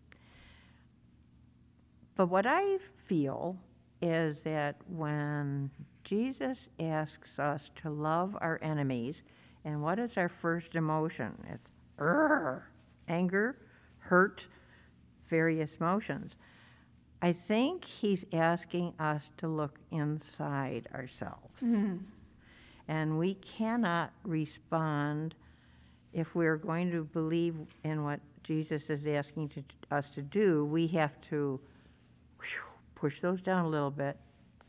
But 2.16 2.28
what 2.28 2.46
I 2.46 2.78
feel 2.96 3.58
is 4.02 4.42
that 4.42 4.76
when 4.88 5.72
Jesus 6.04 6.70
asks 6.80 7.40
us 7.40 7.72
to 7.76 7.90
love 7.90 8.38
our 8.42 8.60
enemies, 8.62 9.24
and 9.66 9.82
what 9.82 9.98
is 9.98 10.18
our 10.18 10.30
first 10.30 10.76
emotion? 10.76 11.44
It's 11.50 11.72
anger, 13.08 13.58
hurt, 14.00 14.48
various 15.28 15.78
emotions. 15.78 16.36
I 17.22 17.32
think 17.32 17.86
he's 17.86 18.26
asking 18.34 18.94
us 19.00 19.32
to 19.38 19.48
look 19.48 19.80
inside 19.90 20.90
ourselves. 20.94 21.64
Mm-hmm. 21.64 21.98
And 22.90 23.18
we 23.18 23.36
cannot 23.36 24.12
respond 24.26 25.36
if 26.12 26.36
we're 26.36 26.58
going 26.58 26.92
to 26.92 27.06
believe 27.06 27.56
in 27.86 28.04
what 28.04 28.20
Jesus 28.44 28.90
is 28.90 29.08
asking 29.08 29.50
to, 29.50 29.64
us 29.90 30.10
to 30.12 30.22
do. 30.22 30.66
We 30.66 30.88
have 30.88 31.20
to 31.30 31.62
push 32.96 33.20
those 33.20 33.42
down 33.42 33.66
a 33.66 33.70
little 33.70 33.92
bit, 33.92 34.18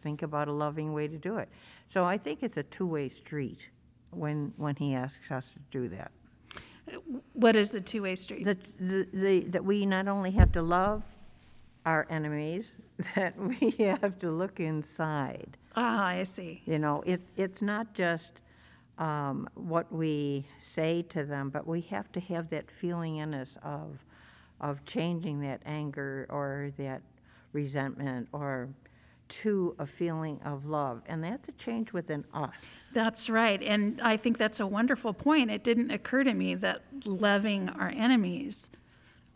think 0.03 0.23
about 0.23 0.49
a 0.49 0.53
loving 0.53 0.93
way 0.93 1.09
to 1.09 1.19
do 1.19 1.39
it. 1.39 1.49
So 1.87 2.05
I 2.05 2.19
think 2.19 2.43
it's 2.43 2.57
a 2.57 2.63
two 2.63 2.87
way 2.87 3.09
street 3.09 3.69
when, 4.11 4.53
when 4.57 4.77
he 4.77 4.95
asks 4.95 5.31
us 5.31 5.51
to 5.53 5.59
do 5.71 5.89
that. 5.89 6.13
What 7.33 7.57
is 7.57 7.71
the 7.71 7.81
two 7.81 8.03
way 8.03 8.17
street? 8.17 8.45
That, 8.45 8.59
the, 8.79 9.09
the, 9.13 9.41
that 9.51 9.65
we 9.65 9.87
not 9.87 10.09
only 10.09 10.33
have 10.33 10.53
to 10.53 10.63
love 10.63 11.03
our 11.87 12.07
enemies, 12.11 12.75
that 13.15 13.39
we 13.39 13.71
have 13.79 14.19
to 14.21 14.31
look 14.31 14.61
inside. 14.61 15.57
ah, 15.77 16.05
I 16.07 16.23
see. 16.25 16.63
You 16.67 16.79
know, 16.79 17.03
it's, 17.07 17.33
it's 17.37 17.63
not 17.63 17.95
just 17.95 18.41
um, 18.99 19.49
what 19.55 19.93
we 19.93 20.47
say 20.61 21.03
to 21.03 21.25
them, 21.25 21.51
but 21.51 21.67
we 21.67 21.81
have 21.83 22.13
to 22.13 22.21
have 22.21 22.51
that 22.51 22.71
feeling 22.71 23.17
in 23.17 23.35
us 23.35 23.59
of, 23.63 24.05
of 24.61 24.85
changing 24.85 25.41
that 25.41 25.63
anger 25.65 26.27
or 26.31 26.71
that 26.79 27.03
resentment 27.55 28.29
or 28.33 28.69
to 29.27 29.75
a 29.79 29.87
feeling 29.87 30.39
of 30.45 30.67
love. 30.67 31.01
And 31.07 31.25
that's 31.25 31.49
a 31.49 31.53
change 31.53 31.95
within 31.95 32.25
us. 32.35 32.53
That's 32.93 33.31
right. 33.31 33.63
And 33.63 34.01
I 34.03 34.19
think 34.19 34.37
that's 34.37 34.61
a 34.61 34.67
wonderful 34.67 35.15
point. 35.15 35.51
It 35.51 35.65
didn't 35.65 35.91
occur 35.91 36.25
to 36.25 36.35
me 36.35 36.55
that 36.57 36.83
loving 37.07 37.71
our 37.71 37.89
enemies 37.89 38.69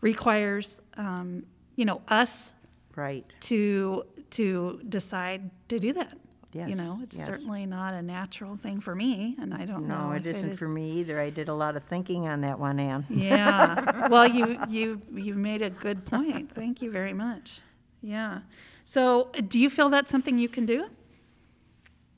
requires, 0.02 0.80
um, 0.96 1.44
you 1.76 1.84
know, 1.84 2.02
us 2.08 2.52
Right. 2.94 3.24
to 3.40 4.04
to 4.30 4.80
decide 4.88 5.50
to 5.68 5.78
do 5.78 5.94
that. 5.94 6.18
Yes, 6.52 6.68
You 6.68 6.74
know, 6.76 6.98
it's 7.02 7.16
yes. 7.16 7.26
certainly 7.26 7.64
not 7.66 7.94
a 7.94 8.02
natural 8.02 8.56
thing 8.56 8.80
for 8.80 8.94
me, 8.94 9.36
and 9.40 9.54
I 9.54 9.64
don't 9.64 9.86
know. 9.86 10.08
No, 10.08 10.12
it 10.12 10.26
isn't 10.26 10.50
is. 10.52 10.58
for 10.58 10.68
me 10.68 10.92
either. 11.00 11.20
I 11.20 11.30
did 11.30 11.48
a 11.48 11.54
lot 11.54 11.76
of 11.76 11.84
thinking 11.84 12.26
on 12.26 12.40
that 12.42 12.58
one, 12.58 12.78
Anne. 12.80 13.06
Yeah. 13.08 14.08
well, 14.10 14.26
you 14.28 14.58
you 14.68 15.00
you 15.14 15.34
made 15.34 15.62
a 15.62 15.70
good 15.70 16.04
point. 16.04 16.54
Thank 16.54 16.82
you 16.82 16.90
very 16.90 17.12
much. 17.14 17.60
Yeah. 18.02 18.40
So, 18.84 19.30
uh, 19.36 19.40
do 19.46 19.58
you 19.58 19.70
feel 19.70 19.88
that's 19.90 20.10
something 20.10 20.38
you 20.38 20.48
can 20.48 20.66
do? 20.66 20.86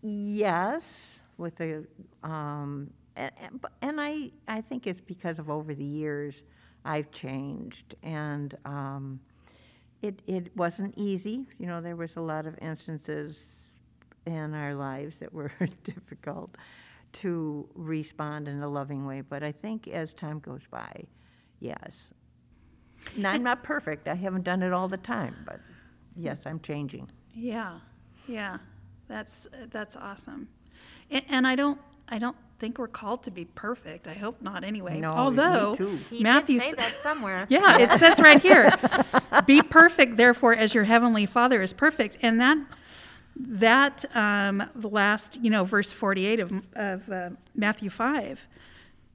Yes, 0.02 1.22
with 1.36 1.56
the, 1.56 1.86
um, 2.22 2.90
and, 3.16 3.32
and, 3.40 3.64
and 3.82 4.00
I, 4.00 4.30
I 4.48 4.60
think 4.60 4.86
it's 4.86 5.00
because 5.00 5.38
of 5.38 5.50
over 5.50 5.74
the 5.74 5.84
years, 5.84 6.42
I've 6.84 7.10
changed, 7.10 7.96
and, 8.02 8.56
um, 8.64 9.20
it, 10.00 10.20
it 10.26 10.56
wasn't 10.56 10.94
easy, 10.96 11.46
you 11.58 11.66
know, 11.66 11.80
there 11.82 11.96
was 11.96 12.16
a 12.16 12.22
lot 12.22 12.46
of 12.46 12.56
instances 12.62 13.44
in 14.26 14.54
our 14.54 14.74
lives 14.74 15.18
that 15.18 15.32
were 15.32 15.52
difficult 15.84 16.56
to 17.12 17.68
respond 17.74 18.48
in 18.48 18.62
a 18.62 18.68
loving 18.68 19.04
way, 19.04 19.20
but 19.20 19.42
I 19.42 19.52
think 19.52 19.88
as 19.88 20.14
time 20.14 20.38
goes 20.38 20.66
by, 20.66 21.04
yes. 21.58 22.14
Now, 23.16 23.32
I'm 23.32 23.42
not 23.42 23.62
perfect, 23.62 24.08
I 24.08 24.14
haven't 24.14 24.44
done 24.44 24.62
it 24.62 24.72
all 24.72 24.88
the 24.88 24.96
time, 24.96 25.34
but 25.44 25.60
yes, 26.16 26.46
I'm 26.46 26.60
changing. 26.60 27.10
Yeah. 27.34 27.80
Yeah. 28.26 28.58
That's 29.08 29.48
that's 29.70 29.96
awesome. 29.96 30.48
And, 31.10 31.24
and 31.28 31.46
I 31.46 31.56
don't 31.56 31.80
I 32.08 32.18
don't 32.18 32.36
think 32.58 32.78
we're 32.78 32.88
called 32.88 33.24
to 33.24 33.30
be 33.30 33.44
perfect. 33.46 34.06
I 34.06 34.14
hope 34.14 34.40
not 34.42 34.62
anyway. 34.64 35.00
No, 35.00 35.12
me 35.12 35.18
Although 35.18 35.74
too. 35.74 35.98
He 36.10 36.22
Matthew 36.22 36.60
did 36.60 36.70
say 36.70 36.74
that 36.74 36.94
somewhere. 37.02 37.46
Yeah, 37.50 37.78
it 37.78 37.98
says 37.98 38.20
right 38.20 38.40
here, 38.40 38.70
"Be 39.46 39.62
perfect, 39.62 40.16
therefore, 40.16 40.54
as 40.54 40.74
your 40.74 40.84
heavenly 40.84 41.26
Father 41.26 41.62
is 41.62 41.72
perfect." 41.72 42.18
And 42.22 42.40
that 42.40 42.58
that 43.36 44.04
um, 44.14 44.62
the 44.74 44.88
last, 44.88 45.38
you 45.42 45.50
know, 45.50 45.64
verse 45.64 45.90
forty-eight 45.90 46.40
of 46.40 46.52
of 46.74 47.10
uh, 47.10 47.30
Matthew 47.54 47.90
five, 47.90 48.46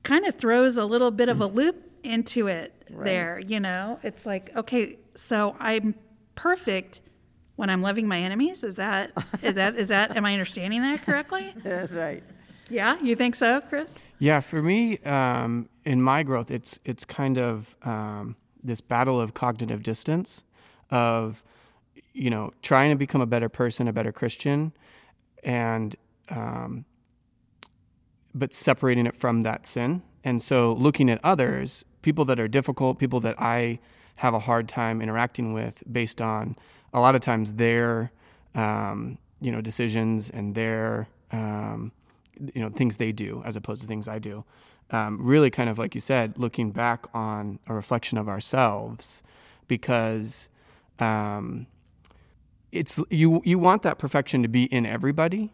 kind 0.03 0.25
of 0.25 0.35
throws 0.35 0.75
a 0.75 0.85
little 0.85 1.11
bit 1.11 1.29
of 1.29 1.39
a 1.39 1.45
loop 1.45 1.89
into 2.03 2.47
it. 2.47 2.73
There, 2.89 3.39
you 3.39 3.59
know, 3.59 3.99
it's 4.03 4.25
like, 4.25 4.51
okay, 4.55 4.97
so 5.15 5.55
I'm 5.59 5.95
perfect 6.35 7.01
when 7.55 7.69
I'm 7.69 7.81
loving 7.81 8.07
my 8.07 8.19
enemies. 8.19 8.63
Is 8.63 8.75
that 8.75 9.11
is 9.41 9.55
that 9.55 9.75
is 9.75 9.87
that? 9.89 10.15
Am 10.15 10.25
I 10.25 10.33
understanding 10.33 10.81
that 10.81 11.03
correctly? 11.03 11.53
That's 11.63 11.93
right. 11.93 12.23
Yeah, 12.69 12.99
you 13.01 13.15
think 13.15 13.35
so, 13.35 13.61
Chris? 13.61 13.93
Yeah, 14.19 14.39
for 14.39 14.61
me, 14.61 14.97
um, 14.99 15.69
in 15.83 16.01
my 16.01 16.23
growth, 16.23 16.51
it's 16.51 16.79
it's 16.85 17.05
kind 17.05 17.37
of 17.37 17.75
um, 17.83 18.35
this 18.63 18.81
battle 18.81 19.19
of 19.19 19.33
cognitive 19.33 19.83
distance, 19.83 20.43
of 20.89 21.43
you 22.13 22.29
know 22.29 22.51
trying 22.61 22.91
to 22.91 22.95
become 22.95 23.21
a 23.21 23.25
better 23.25 23.49
person, 23.49 23.87
a 23.87 23.93
better 23.93 24.11
Christian, 24.11 24.73
and 25.43 25.95
um, 26.29 26.85
but 28.33 28.53
separating 28.53 29.05
it 29.05 29.15
from 29.15 29.41
that 29.43 29.65
sin. 29.65 30.01
And 30.23 30.41
so, 30.41 30.73
looking 30.73 31.09
at 31.09 31.19
others, 31.23 31.85
people 32.01 32.25
that 32.25 32.39
are 32.39 32.47
difficult, 32.47 32.97
people 32.97 33.19
that 33.19 33.35
I 33.39 33.79
have 34.15 34.33
a 34.33 34.39
hard 34.39 34.67
time 34.67 35.01
interacting 35.01 35.53
with, 35.53 35.83
based 35.91 36.21
on 36.21 36.55
a 36.93 36.99
lot 36.99 37.15
of 37.15 37.21
times 37.21 37.53
their 37.53 38.11
um, 38.55 39.17
you 39.41 39.51
know 39.51 39.61
decisions 39.61 40.29
and 40.29 40.55
their 40.55 41.07
um, 41.31 41.91
you 42.53 42.61
know 42.61 42.69
things 42.69 42.97
they 42.97 43.11
do 43.11 43.43
as 43.45 43.55
opposed 43.55 43.81
to 43.81 43.87
things 43.87 44.07
I 44.07 44.19
do. 44.19 44.43
Um, 44.91 45.17
really, 45.19 45.49
kind 45.49 45.69
of 45.69 45.79
like 45.79 45.95
you 45.95 46.01
said, 46.01 46.37
looking 46.37 46.71
back 46.71 47.07
on 47.13 47.59
a 47.67 47.73
reflection 47.73 48.17
of 48.17 48.29
ourselves, 48.29 49.23
because 49.67 50.47
um, 50.99 51.67
it's 52.71 52.99
you 53.09 53.41
you 53.43 53.59
want 53.59 53.83
that 53.83 53.97
perfection 53.97 54.41
to 54.43 54.47
be 54.47 54.65
in 54.65 54.85
everybody, 54.85 55.51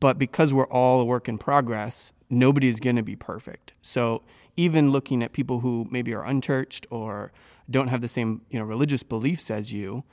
but 0.00 0.18
because 0.18 0.52
we're 0.52 0.68
all 0.68 1.00
a 1.00 1.04
work 1.04 1.28
in 1.28 1.38
progress, 1.38 2.12
nobody's 2.30 2.80
going 2.80 2.96
to 2.96 3.02
be 3.02 3.16
perfect. 3.16 3.74
So 3.82 4.22
even 4.56 4.90
looking 4.90 5.22
at 5.22 5.32
people 5.32 5.60
who 5.60 5.86
maybe 5.90 6.14
are 6.14 6.24
unchurched 6.24 6.86
or 6.90 7.32
don't 7.70 7.88
have 7.88 8.00
the 8.00 8.08
same 8.08 8.42
you 8.50 8.58
know 8.58 8.64
religious 8.64 9.02
beliefs 9.02 9.50
as 9.50 9.72
you, 9.72 10.04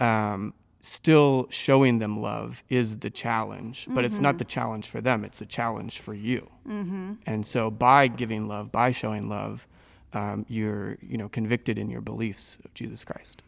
um, 0.00 0.54
still 0.80 1.46
showing 1.50 1.98
them 1.98 2.20
love 2.20 2.62
is 2.68 2.98
the 2.98 3.10
challenge. 3.10 3.86
But 3.88 3.96
mm-hmm. 3.96 4.04
it's 4.04 4.20
not 4.20 4.30
mm-hmm. 4.30 4.38
the 4.38 4.44
challenge 4.44 4.88
for 4.88 5.00
them; 5.00 5.24
it's 5.24 5.40
a 5.40 5.46
challenge 5.46 6.00
for 6.00 6.14
you. 6.14 6.48
Mm-hmm. 6.68 7.14
And 7.26 7.46
so 7.46 7.70
by 7.70 8.08
giving 8.08 8.48
love, 8.48 8.70
by 8.70 8.92
showing 8.92 9.28
love, 9.28 9.66
um, 10.12 10.46
you're 10.48 10.98
you 11.02 11.16
know 11.18 11.28
convicted 11.28 11.78
in 11.78 11.90
your 11.90 12.00
beliefs 12.00 12.58
of 12.64 12.72
Jesus 12.74 13.04
Christ. 13.04 13.42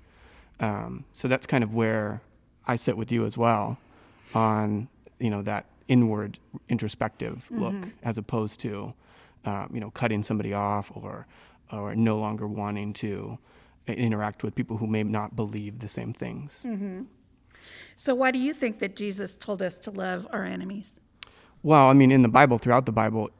Um, 0.60 1.04
so 1.12 1.28
that's 1.28 1.46
kind 1.46 1.62
of 1.62 1.74
where 1.74 2.20
I 2.66 2.76
sit 2.76 2.96
with 2.96 3.12
you 3.12 3.24
as 3.24 3.38
well 3.38 3.78
on 4.34 4.88
you 5.18 5.30
know 5.30 5.42
that 5.42 5.66
inward 5.88 6.38
introspective 6.68 7.48
mm-hmm. 7.50 7.62
look 7.62 7.88
as 8.02 8.18
opposed 8.18 8.60
to 8.60 8.92
um, 9.44 9.70
you 9.72 9.80
know 9.80 9.90
cutting 9.90 10.22
somebody 10.22 10.52
off 10.52 10.90
or 10.94 11.26
or 11.72 11.94
no 11.94 12.18
longer 12.18 12.46
wanting 12.46 12.92
to 12.94 13.38
interact 13.94 14.42
with 14.42 14.54
people 14.54 14.76
who 14.76 14.86
may 14.86 15.02
not 15.02 15.36
believe 15.36 15.78
the 15.78 15.88
same 15.88 16.12
things. 16.12 16.64
Mm-hmm. 16.66 17.02
So 17.96 18.14
why 18.14 18.30
do 18.30 18.38
you 18.38 18.52
think 18.52 18.78
that 18.78 18.96
Jesus 18.96 19.36
told 19.36 19.62
us 19.62 19.74
to 19.74 19.90
love 19.90 20.26
our 20.30 20.44
enemies? 20.44 21.00
Well, 21.62 21.88
I 21.88 21.92
mean, 21.92 22.12
in 22.12 22.22
the 22.22 22.28
Bible, 22.28 22.58
throughout 22.58 22.86
the 22.86 22.92
Bible, 22.92 23.30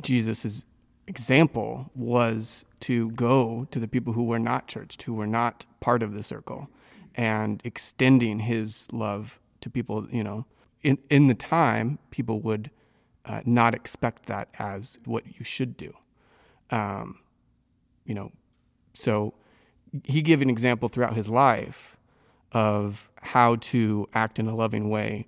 Jesus' 0.00 0.64
example 1.06 1.90
was 1.94 2.64
to 2.80 3.10
go 3.10 3.66
to 3.70 3.78
the 3.78 3.88
people 3.88 4.12
who 4.12 4.24
were 4.24 4.38
not 4.38 4.66
churched, 4.66 5.02
who 5.02 5.14
were 5.14 5.26
not 5.26 5.66
part 5.80 6.02
of 6.02 6.14
the 6.14 6.22
circle, 6.22 6.68
and 7.14 7.60
extending 7.64 8.38
his 8.38 8.88
love 8.92 9.38
to 9.60 9.68
people, 9.68 10.06
you 10.10 10.24
know, 10.24 10.46
in, 10.82 10.98
in 11.10 11.28
the 11.28 11.34
time, 11.34 11.98
people 12.10 12.40
would 12.40 12.70
uh, 13.24 13.40
not 13.44 13.74
expect 13.74 14.26
that 14.26 14.48
as 14.58 14.98
what 15.04 15.24
you 15.38 15.44
should 15.44 15.76
do. 15.76 15.92
Um, 16.70 17.20
you 18.04 18.14
know, 18.14 18.32
so 18.94 19.34
he 20.04 20.22
gave 20.22 20.42
an 20.42 20.50
example 20.50 20.88
throughout 20.88 21.14
his 21.14 21.28
life 21.28 21.96
of 22.52 23.08
how 23.20 23.56
to 23.56 24.08
act 24.14 24.38
in 24.38 24.46
a 24.46 24.54
loving 24.54 24.90
way 24.90 25.26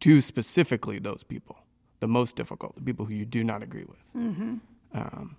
to 0.00 0.20
specifically 0.20 0.98
those 0.98 1.22
people, 1.22 1.58
the 2.00 2.08
most 2.08 2.36
difficult, 2.36 2.74
the 2.74 2.82
people 2.82 3.06
who 3.06 3.14
you 3.14 3.24
do 3.24 3.42
not 3.42 3.62
agree 3.62 3.84
with. 3.84 4.12
Mm-hmm. 4.16 4.56
Um, 4.94 5.36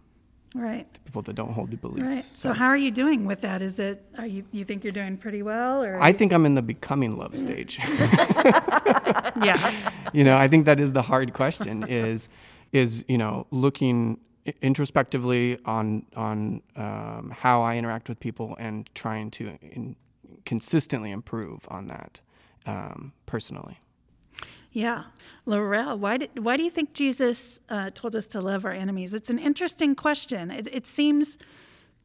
right. 0.56 0.92
The 0.94 1.00
people 1.02 1.22
that 1.24 1.34
don't 1.34 1.52
hold 1.52 1.72
the 1.72 1.78
beliefs. 1.78 2.16
Right. 2.16 2.24
So, 2.24 2.50
so, 2.50 2.54
how 2.54 2.68
are 2.68 2.78
you 2.78 2.92
doing 2.92 3.26
with 3.26 3.42
that? 3.42 3.62
Is 3.62 3.80
it 3.80 4.04
are 4.18 4.28
you 4.28 4.44
you 4.52 4.66
think 4.66 4.84
you're 4.84 4.94
doing 4.94 5.18
pretty 5.18 5.42
well, 5.42 5.84
or 5.84 6.02
I 6.02 6.12
think 6.12 6.34
I'm 6.34 6.46
in 6.46 6.56
the 6.56 6.62
becoming 6.62 7.18
love 7.18 7.38
stage. 7.38 7.80
yeah. 9.42 9.92
You 10.14 10.24
know, 10.24 10.38
I 10.38 10.48
think 10.48 10.66
that 10.66 10.80
is 10.80 10.92
the 10.92 11.02
hard 11.02 11.34
question. 11.34 11.84
Is 11.88 12.30
is 12.72 13.04
you 13.08 13.18
know 13.18 13.48
looking 13.52 14.20
introspectively 14.62 15.58
on 15.66 16.06
on 16.16 16.62
um, 16.76 17.34
how 17.36 17.62
I 17.62 17.78
interact 17.78 18.10
with 18.10 18.20
people 18.20 18.56
and 18.60 18.90
trying 18.96 19.32
to 19.32 19.58
in, 19.62 19.96
consistently 20.46 21.12
improve 21.12 21.68
on 21.70 21.88
that 21.88 22.20
um, 22.66 23.14
personally. 23.26 23.80
Yeah, 24.72 25.06
Laurel, 25.46 25.98
why 25.98 26.18
did, 26.18 26.44
why 26.44 26.56
do 26.56 26.64
you 26.64 26.70
think 26.70 26.94
Jesus 26.94 27.60
uh, 27.70 27.90
told 27.96 28.16
us 28.16 28.28
to 28.28 28.42
love 28.42 28.64
our 28.64 28.72
enemies? 28.72 29.14
It's 29.14 29.30
an 29.30 29.40
interesting 29.40 29.96
question. 29.96 30.52
It, 30.52 30.68
it 30.72 30.86
seems 30.86 31.38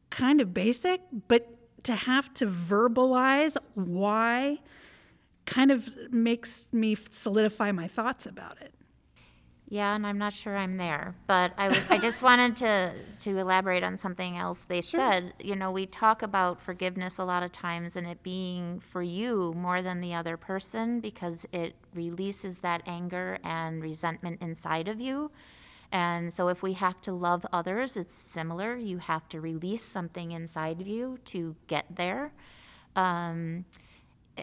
kind 0.09 0.41
of 0.41 0.53
basic, 0.53 1.01
but 1.27 1.47
to 1.83 1.93
have 1.93 2.33
to 2.35 2.47
verbalize 2.47 3.57
why 3.75 4.59
kind 5.45 5.71
of 5.71 5.91
makes 6.11 6.67
me 6.71 6.97
solidify 7.09 7.71
my 7.71 7.87
thoughts 7.87 8.25
about 8.25 8.57
it. 8.61 8.73
Yeah, 9.73 9.95
and 9.95 10.05
I'm 10.05 10.19
not 10.19 10.33
sure 10.33 10.55
I'm 10.55 10.77
there, 10.77 11.15
but 11.25 11.51
I 11.57 11.97
just 11.97 12.21
wanted 12.21 12.57
to 12.57 12.93
to 13.21 13.39
elaborate 13.39 13.83
on 13.83 13.97
something 13.97 14.37
else 14.37 14.59
they 14.67 14.81
sure. 14.81 14.99
said. 14.99 15.33
You 15.39 15.55
know, 15.55 15.71
we 15.71 15.87
talk 15.87 16.21
about 16.21 16.61
forgiveness 16.61 17.17
a 17.17 17.23
lot 17.23 17.41
of 17.41 17.51
times, 17.51 17.95
and 17.95 18.05
it 18.05 18.21
being 18.21 18.81
for 18.91 19.01
you 19.01 19.51
more 19.57 19.81
than 19.81 19.99
the 19.99 20.13
other 20.13 20.37
person 20.37 20.99
because 20.99 21.47
it 21.51 21.73
releases 21.95 22.59
that 22.59 22.83
anger 22.85 23.39
and 23.43 23.81
resentment 23.81 24.43
inside 24.43 24.87
of 24.87 25.01
you. 25.01 25.31
And 25.91 26.31
so, 26.31 26.49
if 26.49 26.61
we 26.61 26.73
have 26.73 27.01
to 27.01 27.11
love 27.11 27.43
others, 27.51 27.97
it's 27.97 28.13
similar. 28.13 28.77
You 28.77 28.99
have 28.99 29.27
to 29.29 29.41
release 29.41 29.83
something 29.83 30.33
inside 30.33 30.81
of 30.81 30.87
you 30.87 31.17
to 31.33 31.55
get 31.65 31.85
there, 31.89 32.31
um, 32.95 33.65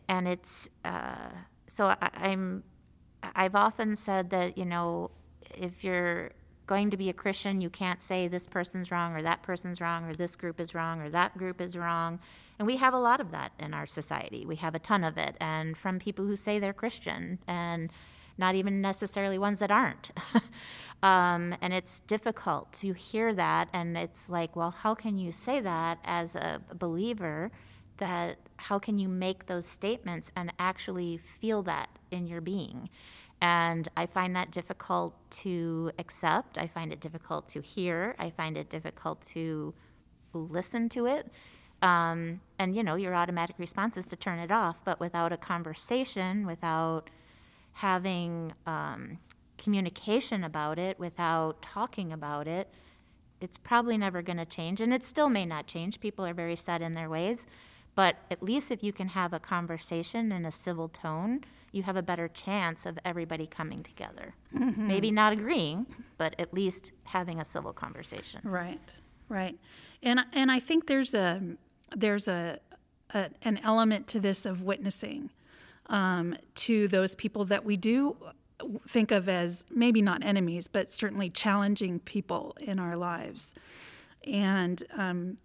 and 0.09 0.27
it's 0.27 0.69
uh, 0.85 1.29
so 1.69 1.87
I, 1.87 2.11
I'm. 2.15 2.65
I've 3.23 3.55
often 3.55 3.97
said 3.97 4.31
that 4.31 4.57
you 4.57 4.65
know 4.65 5.11
if 5.57 5.85
you're 5.85 6.31
going 6.67 6.91
to 6.91 6.97
be 6.97 7.09
a 7.09 7.13
Christian, 7.13 7.61
you 7.61 7.69
can't 7.69 8.01
say 8.01 8.29
this 8.29 8.47
person's 8.47 8.91
wrong 8.91 9.15
or 9.15 9.23
that 9.23 9.43
person's 9.43 9.81
wrong 9.81 10.05
or 10.05 10.15
this 10.15 10.37
group 10.37 10.61
is 10.61 10.75
wrong 10.75 11.01
or 11.01 11.11
that 11.11 11.37
group 11.37 11.61
is 11.61 11.77
wrong. 11.77 12.21
And 12.59 12.67
we 12.67 12.77
have 12.77 12.95
a 12.95 12.99
lot 12.99 13.21
of 13.21 13.33
that 13.33 13.53
in 13.59 13.75
our 13.75 13.87
society. 13.87 14.47
We 14.47 14.57
have 14.57 14.75
a 14.75 14.79
ton 14.79 15.03
of 15.03 15.19
it. 15.19 15.35
And 15.41 15.77
from 15.77 15.99
people 15.99 16.27
who 16.27 16.37
say 16.37 16.59
they're 16.59 16.73
Christian 16.73 17.39
and 17.49 17.91
not 18.39 18.55
even 18.55 18.81
necessarily 18.81 19.39
ones 19.39 19.59
that 19.59 19.71
aren't. 19.71 20.13
um, 21.03 21.55
and 21.61 21.73
it's 21.73 22.01
difficult 22.01 22.73
to 22.75 22.93
hear 22.93 23.35
that. 23.35 23.69
And 23.73 23.97
it's 23.97 24.29
like, 24.29 24.55
well, 24.55 24.71
how 24.71 24.95
can 24.95 25.19
you 25.19 25.33
say 25.33 25.61
that 25.61 25.99
as 26.05 26.37
a 26.37 26.61
believer? 26.79 27.51
That 27.99 28.39
how 28.57 28.79
can 28.79 28.99
you 28.99 29.09
make 29.09 29.47
those 29.47 29.67
statements 29.67 30.31
and 30.37 30.53
actually 30.59 31.21
feel 31.41 31.63
that 31.65 31.89
in 32.11 32.27
your 32.27 32.41
being? 32.41 32.89
And 33.41 33.89
I 33.97 34.07
find 34.07 34.37
that 34.37 34.51
difficult 34.51 35.15
to 35.43 35.93
accept. 35.99 36.59
I 36.59 36.67
find 36.67 36.93
it 36.93 37.01
difficult 37.01 37.49
to 37.51 37.61
hear. 37.61 38.15
I 38.19 38.31
find 38.31 38.59
it 38.59 38.69
difficult 38.69 39.27
to 39.33 39.75
listen 40.35 40.89
to 40.91 41.07
it. 41.07 41.31
Um, 41.83 42.41
and 42.59 42.77
you 42.77 42.83
know, 42.83 42.97
your 42.97 43.15
automatic 43.15 43.57
response 43.59 43.97
is 43.97 44.07
to 44.07 44.17
turn 44.17 44.39
it 44.39 44.51
off. 44.51 44.77
But 44.85 45.01
without 45.01 45.33
a 45.33 45.39
conversation, 45.39 46.47
without 46.47 47.09
having 47.73 48.53
um, 48.67 49.19
communication 49.57 50.45
about 50.45 50.79
it, 50.79 50.99
without 50.99 51.63
talking 51.63 52.13
about 52.13 52.47
it, 52.47 52.69
it's 53.41 53.57
probably 53.57 53.97
never 53.97 54.21
going 54.21 54.37
to 54.37 54.45
change. 54.45 54.83
And 54.83 54.93
it 54.93 55.05
still 55.07 55.31
may 55.31 55.47
not 55.47 55.67
change. 55.67 56.01
People 56.01 56.27
are 56.27 56.35
very 56.35 56.57
set 56.57 56.83
in 56.83 56.93
their 56.93 57.09
ways. 57.09 57.47
But 57.95 58.17
at 58.31 58.43
least 58.43 58.71
if 58.71 58.83
you 58.83 58.93
can 58.93 59.09
have 59.09 59.33
a 59.33 59.41
conversation 59.41 60.31
in 60.31 60.45
a 60.45 60.53
civil 60.53 60.89
tone, 60.89 61.41
you 61.73 61.83
have 61.85 61.97
a 61.97 62.03
better 62.03 62.29
chance 62.29 62.87
of 62.87 62.99
everybody 63.05 63.47
coming 63.47 63.83
together. 63.83 64.35
Mm-hmm. 64.55 64.89
Maybe 64.89 65.11
not 65.11 65.33
agreeing, 65.33 65.87
but 66.19 66.35
at 66.39 66.53
least 66.53 66.93
having 67.05 67.41
a 67.41 67.45
civil 67.45 67.73
conversation. 67.73 68.41
Right, 68.45 68.81
right. 69.29 69.59
And 70.03 70.21
and 70.33 70.51
I 70.51 70.61
think 70.61 70.87
there's 70.87 71.15
a 71.15 71.41
there's 71.97 72.29
a, 72.29 72.59
a 73.15 73.31
an 73.43 73.59
element 73.63 74.09
to 74.09 74.21
this 74.21 74.45
of 74.45 74.63
witnessing 74.63 75.31
um, 75.87 76.37
to 76.55 76.89
those 76.89 77.15
people 77.15 77.45
that 77.47 77.65
we 77.65 77.77
do 77.77 78.17
think 78.89 79.11
of 79.11 79.29
as 79.29 79.65
maybe 79.71 80.03
not 80.03 80.25
enemies, 80.25 80.67
but 80.67 80.93
certainly 80.93 81.31
challenging 81.31 81.99
people 82.01 82.57
in 82.61 82.79
our 82.79 82.97
lives. 82.97 83.55
And 84.25 84.83
um, 84.97 85.39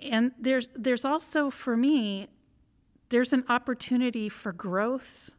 and 0.00 0.32
there's 0.38 0.68
there's 0.74 1.04
also 1.04 1.50
for 1.50 1.76
me 1.76 2.28
there's 3.08 3.32
an 3.32 3.44
opportunity 3.48 4.28
for 4.28 4.52
growth 4.52 5.30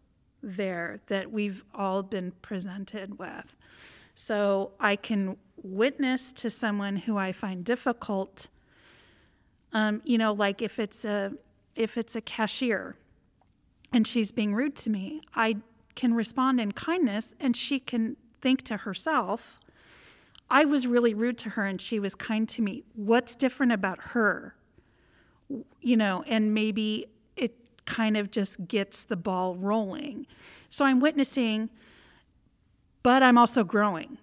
there 0.41 0.99
that 1.07 1.31
we've 1.31 1.63
all 1.73 2.03
been 2.03 2.31
presented 2.41 3.19
with. 3.19 3.55
So 4.15 4.71
I 4.79 4.95
can 4.95 5.37
witness 5.61 6.31
to 6.33 6.49
someone 6.49 6.95
who 6.95 7.17
I 7.17 7.31
find 7.31 7.63
difficult. 7.63 8.47
Um, 9.73 10.01
you 10.05 10.17
know, 10.17 10.33
like 10.33 10.61
if 10.61 10.79
it's 10.79 11.05
a 11.05 11.33
if 11.75 11.97
it's 11.97 12.15
a 12.15 12.21
cashier 12.21 12.95
and 13.93 14.07
she's 14.07 14.31
being 14.31 14.55
rude 14.55 14.75
to 14.77 14.89
me, 14.89 15.21
I 15.35 15.57
can 15.95 16.13
respond 16.13 16.59
in 16.59 16.71
kindness 16.71 17.35
and 17.39 17.55
she 17.55 17.79
can 17.79 18.17
think 18.41 18.63
to 18.63 18.77
herself, 18.77 19.59
I 20.49 20.65
was 20.65 20.87
really 20.87 21.13
rude 21.13 21.37
to 21.39 21.49
her 21.51 21.65
and 21.65 21.79
she 21.79 21.99
was 21.99 22.15
kind 22.15 22.47
to 22.49 22.61
me. 22.61 22.83
What's 22.95 23.35
different 23.35 23.71
about 23.71 23.99
her? 23.99 24.55
You 25.81 25.97
know, 25.97 26.23
and 26.27 26.53
maybe 26.53 27.07
kind 27.87 28.15
of 28.15 28.29
just 28.29 28.67
gets 28.67 29.03
the 29.03 29.15
ball 29.15 29.55
rolling. 29.55 30.27
So 30.69 30.85
I'm 30.85 30.99
witnessing, 30.99 31.71
but 33.01 33.23
I'm 33.23 33.37
also 33.37 33.63
growing. 33.63 34.19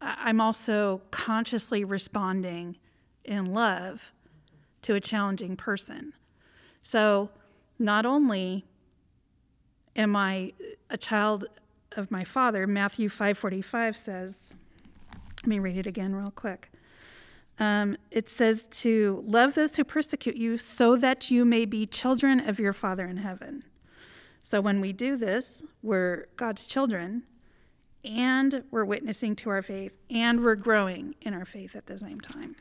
I'm 0.00 0.40
also 0.40 1.02
consciously 1.12 1.84
responding 1.84 2.76
in 3.24 3.52
love 3.52 4.12
to 4.82 4.96
a 4.96 5.00
challenging 5.00 5.56
person. 5.56 6.12
So 6.82 7.30
not 7.78 8.04
only 8.04 8.64
am 9.94 10.16
I 10.16 10.52
a 10.90 10.96
child 10.96 11.44
of 11.92 12.10
my 12.10 12.24
father, 12.24 12.66
Matthew 12.66 13.08
5:45 13.08 13.96
says, 13.96 14.54
let 15.36 15.46
me 15.46 15.58
read 15.58 15.76
it 15.76 15.86
again 15.86 16.14
real 16.14 16.32
quick. 16.32 16.72
Um, 17.62 17.96
it 18.10 18.28
says 18.28 18.66
to 18.82 19.22
love 19.24 19.54
those 19.54 19.76
who 19.76 19.84
persecute 19.84 20.34
you 20.34 20.58
so 20.58 20.96
that 20.96 21.30
you 21.30 21.44
may 21.44 21.64
be 21.64 21.86
children 21.86 22.40
of 22.40 22.58
your 22.58 22.72
Father 22.72 23.06
in 23.06 23.18
heaven. 23.18 23.62
So 24.42 24.60
when 24.60 24.80
we 24.80 24.92
do 24.92 25.16
this, 25.16 25.62
we're 25.80 26.26
God's 26.34 26.66
children 26.66 27.22
and 28.04 28.64
we're 28.72 28.84
witnessing 28.84 29.36
to 29.36 29.50
our 29.50 29.62
faith 29.62 29.92
and 30.10 30.42
we're 30.42 30.56
growing 30.56 31.14
in 31.20 31.34
our 31.34 31.44
faith 31.44 31.76
at 31.76 31.86
the 31.86 31.96
same 31.96 32.20
time. 32.20 32.56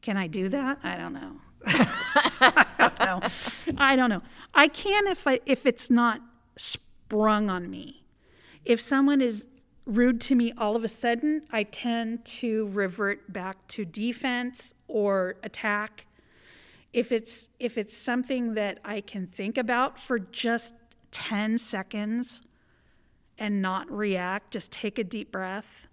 Can 0.00 0.16
I 0.16 0.28
do 0.28 0.48
that? 0.48 0.78
I 0.82 0.96
don't 0.96 1.12
know. 1.12 1.36
I 1.66 2.66
don't 2.78 2.98
know. 2.98 3.28
I 3.76 3.96
don't 3.96 4.08
know. 4.08 4.22
I 4.54 4.68
can 4.68 5.08
if 5.08 5.26
I, 5.26 5.40
if 5.44 5.66
it's 5.66 5.90
not 5.90 6.22
sprung 6.56 7.50
on 7.50 7.68
me. 7.68 8.02
If 8.64 8.80
someone 8.80 9.20
is 9.20 9.46
rude 9.86 10.20
to 10.22 10.34
me 10.34 10.52
all 10.56 10.76
of 10.76 10.84
a 10.84 10.88
sudden, 10.88 11.42
I 11.50 11.64
tend 11.64 12.24
to 12.24 12.68
revert 12.68 13.32
back 13.32 13.66
to 13.68 13.84
defense 13.84 14.74
or 14.88 15.36
attack. 15.42 16.06
If 16.92 17.12
it's 17.12 17.48
if 17.58 17.76
it's 17.76 17.96
something 17.96 18.54
that 18.54 18.78
I 18.84 19.00
can 19.00 19.26
think 19.26 19.58
about 19.58 19.98
for 19.98 20.18
just 20.18 20.74
10 21.10 21.58
seconds 21.58 22.40
and 23.38 23.60
not 23.60 23.90
react, 23.90 24.52
just 24.52 24.70
take 24.70 24.98
a 24.98 25.04
deep 25.04 25.32
breath, 25.32 25.86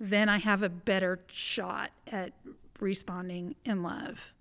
then 0.00 0.28
I 0.28 0.38
have 0.38 0.62
a 0.62 0.68
better 0.68 1.20
shot 1.28 1.90
at 2.08 2.32
responding 2.80 3.54
in 3.64 3.82
love. 3.82 4.32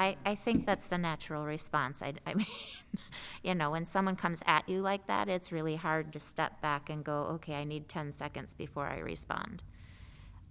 I, 0.00 0.16
I 0.24 0.34
think 0.34 0.64
that's 0.64 0.86
the 0.86 0.96
natural 0.96 1.44
response. 1.44 2.00
I, 2.00 2.14
I 2.26 2.32
mean, 2.40 2.46
you 3.42 3.54
know, 3.54 3.70
when 3.70 3.84
someone 3.84 4.16
comes 4.16 4.40
at 4.46 4.66
you 4.66 4.80
like 4.80 5.06
that, 5.08 5.28
it's 5.28 5.52
really 5.52 5.76
hard 5.76 6.12
to 6.14 6.18
step 6.18 6.60
back 6.62 6.88
and 6.88 7.04
go, 7.04 7.28
okay, 7.34 7.54
I 7.54 7.64
need 7.64 7.88
10 7.88 8.12
seconds 8.12 8.54
before 8.54 8.86
I 8.86 8.98
respond. 8.98 9.62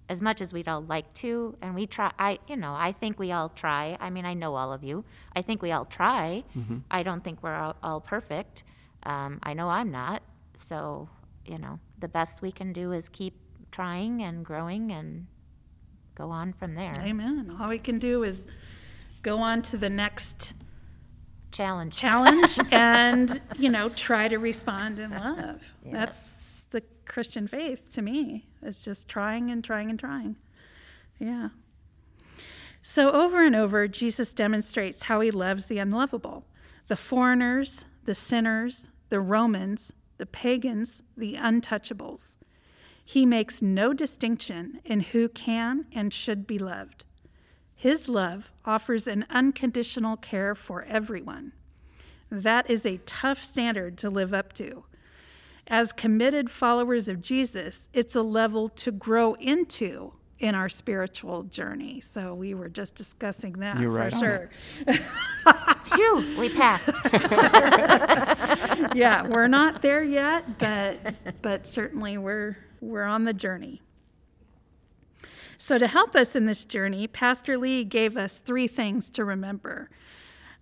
As 0.08 0.22
much 0.22 0.40
as 0.40 0.54
we'd 0.54 0.68
all 0.68 0.84
like 0.84 1.12
to, 1.16 1.58
and 1.62 1.74
we 1.74 1.88
try, 1.88 2.12
I, 2.18 2.40
you 2.48 2.58
know, 2.58 2.74
I 2.74 2.92
think 2.92 3.18
we 3.20 3.32
all 3.32 3.50
try. 3.50 3.98
I 4.00 4.10
mean, 4.12 4.26
I 4.26 4.36
know 4.36 4.56
all 4.56 4.72
of 4.72 4.84
you. 4.84 5.04
I 5.36 5.42
think 5.42 5.62
we 5.62 5.72
all 5.72 5.86
try. 5.86 6.44
I 6.92 7.04
don't 7.04 7.24
think 7.24 7.42
we're 7.44 7.56
all, 7.56 7.76
all 7.82 8.02
perfect. 8.02 8.64
Um, 9.04 9.40
I 9.44 9.54
know 9.54 9.70
I'm 9.70 9.92
not. 9.92 10.22
So, 10.60 11.10
you 11.46 11.58
know, 11.58 11.80
the 12.00 12.08
best 12.08 12.42
we 12.42 12.52
can 12.52 12.72
do 12.74 12.92
is 12.92 13.10
keep 13.10 13.36
trying 13.72 14.24
and 14.24 14.46
growing 14.46 14.92
and 14.92 15.26
go 16.16 16.30
on 16.30 16.54
from 16.54 16.76
there. 16.76 16.94
Amen. 17.00 17.56
All 17.60 17.70
we 17.70 17.80
can 17.80 18.00
do 18.00 18.24
is 18.24 18.48
go 19.30 19.38
on 19.40 19.62
to 19.62 19.78
the 19.78 19.90
next 19.90 20.54
Challenge. 21.52 21.96
challenge 21.96 22.60
and, 22.72 23.40
you 23.58 23.70
know, 23.70 23.90
try 23.90 24.28
to 24.28 24.38
respond 24.38 24.98
in 24.98 25.12
love. 25.12 25.62
That's 25.86 26.64
the 26.72 26.82
Christian 27.06 27.48
faith 27.48 27.92
to 27.94 28.02
me. 28.02 28.48
It's 28.64 28.84
just 28.84 29.08
trying 29.08 29.52
and 29.52 29.64
trying 29.64 29.92
and 29.92 30.00
trying. 30.00 30.36
Yeah. 31.20 31.50
So 32.82 33.12
over 33.12 33.46
and 33.46 33.56
over, 33.56 33.88
Jesus 33.88 34.34
demonstrates 34.34 35.04
how 35.04 35.20
he 35.20 35.32
loves 35.32 35.68
the 35.68 35.78
unlovable 35.78 36.46
the 36.88 36.96
foreigners, 36.96 37.86
the 38.06 38.16
sinners, 38.16 38.90
the 39.10 39.20
Romans, 39.20 39.94
the 40.18 40.26
pagans, 40.26 41.04
the 41.16 41.36
untouchables. 41.36 42.36
He 43.06 43.28
makes 43.28 43.62
no 43.62 43.94
distinction 43.94 44.82
in 44.84 45.02
who 45.02 45.30
can 45.30 45.86
and 45.92 46.12
should 46.12 46.48
be 46.48 46.58
loved. 46.58 47.06
His 47.80 48.10
love 48.10 48.52
offers 48.66 49.08
an 49.08 49.26
unconditional 49.30 50.18
care 50.18 50.54
for 50.54 50.84
everyone. 50.84 51.54
That 52.30 52.70
is 52.70 52.86
a 52.86 52.98
tough 53.06 53.42
standard 53.42 53.98
to 54.00 54.10
live 54.10 54.34
up 54.34 54.52
to. 54.56 54.84
As 55.66 55.94
committed 55.94 56.52
followers 56.52 57.08
of 57.08 57.22
Jesus, 57.22 57.88
it's 57.94 58.16
a 58.16 58.22
level 58.22 58.68
to 58.68 58.92
grow 58.92 59.36
into 59.36 60.12
in 60.40 60.56
our 60.56 60.68
spiritual 60.68 61.44
journey. 61.44 62.02
So 62.02 62.34
we 62.34 62.54
were 62.54 62.68
just 62.68 62.96
discussing 62.96 63.54
that 63.60 63.80
You're 63.80 63.92
right 63.92 64.12
for 64.12 64.16
on 64.18 64.22
sure. 64.22 64.50
Phew, 65.96 66.36
we 66.38 66.50
passed. 66.50 66.90
yeah, 68.94 69.26
we're 69.26 69.48
not 69.48 69.82
there 69.82 70.04
yet, 70.04 70.60
but 70.60 70.98
but 71.42 71.66
certainly 71.66 72.18
we're 72.18 72.58
we're 72.82 73.06
on 73.06 73.24
the 73.24 73.34
journey. 73.34 73.82
So 75.62 75.78
to 75.78 75.88
help 75.88 76.16
us 76.16 76.36
in 76.38 76.46
this 76.46 76.64
journey, 76.64 77.06
Pastor 77.06 77.58
Lee 77.58 77.84
gave 77.84 78.16
us 78.16 78.40
three 78.40 78.68
things 78.68 79.10
to 79.12 79.26
remember. 79.26 79.90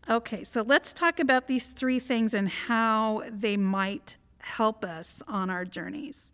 Okay, 0.10 0.44
so 0.44 0.64
let's 0.64 0.92
talk 0.92 1.20
about 1.20 1.48
these 1.48 1.68
three 1.68 2.00
things 2.00 2.34
and 2.34 2.50
how 2.50 3.24
they 3.30 3.58
might 3.58 4.18
help 4.40 4.84
us 4.84 5.22
on 5.28 5.52
our 5.52 5.66
journeys. 5.66 6.34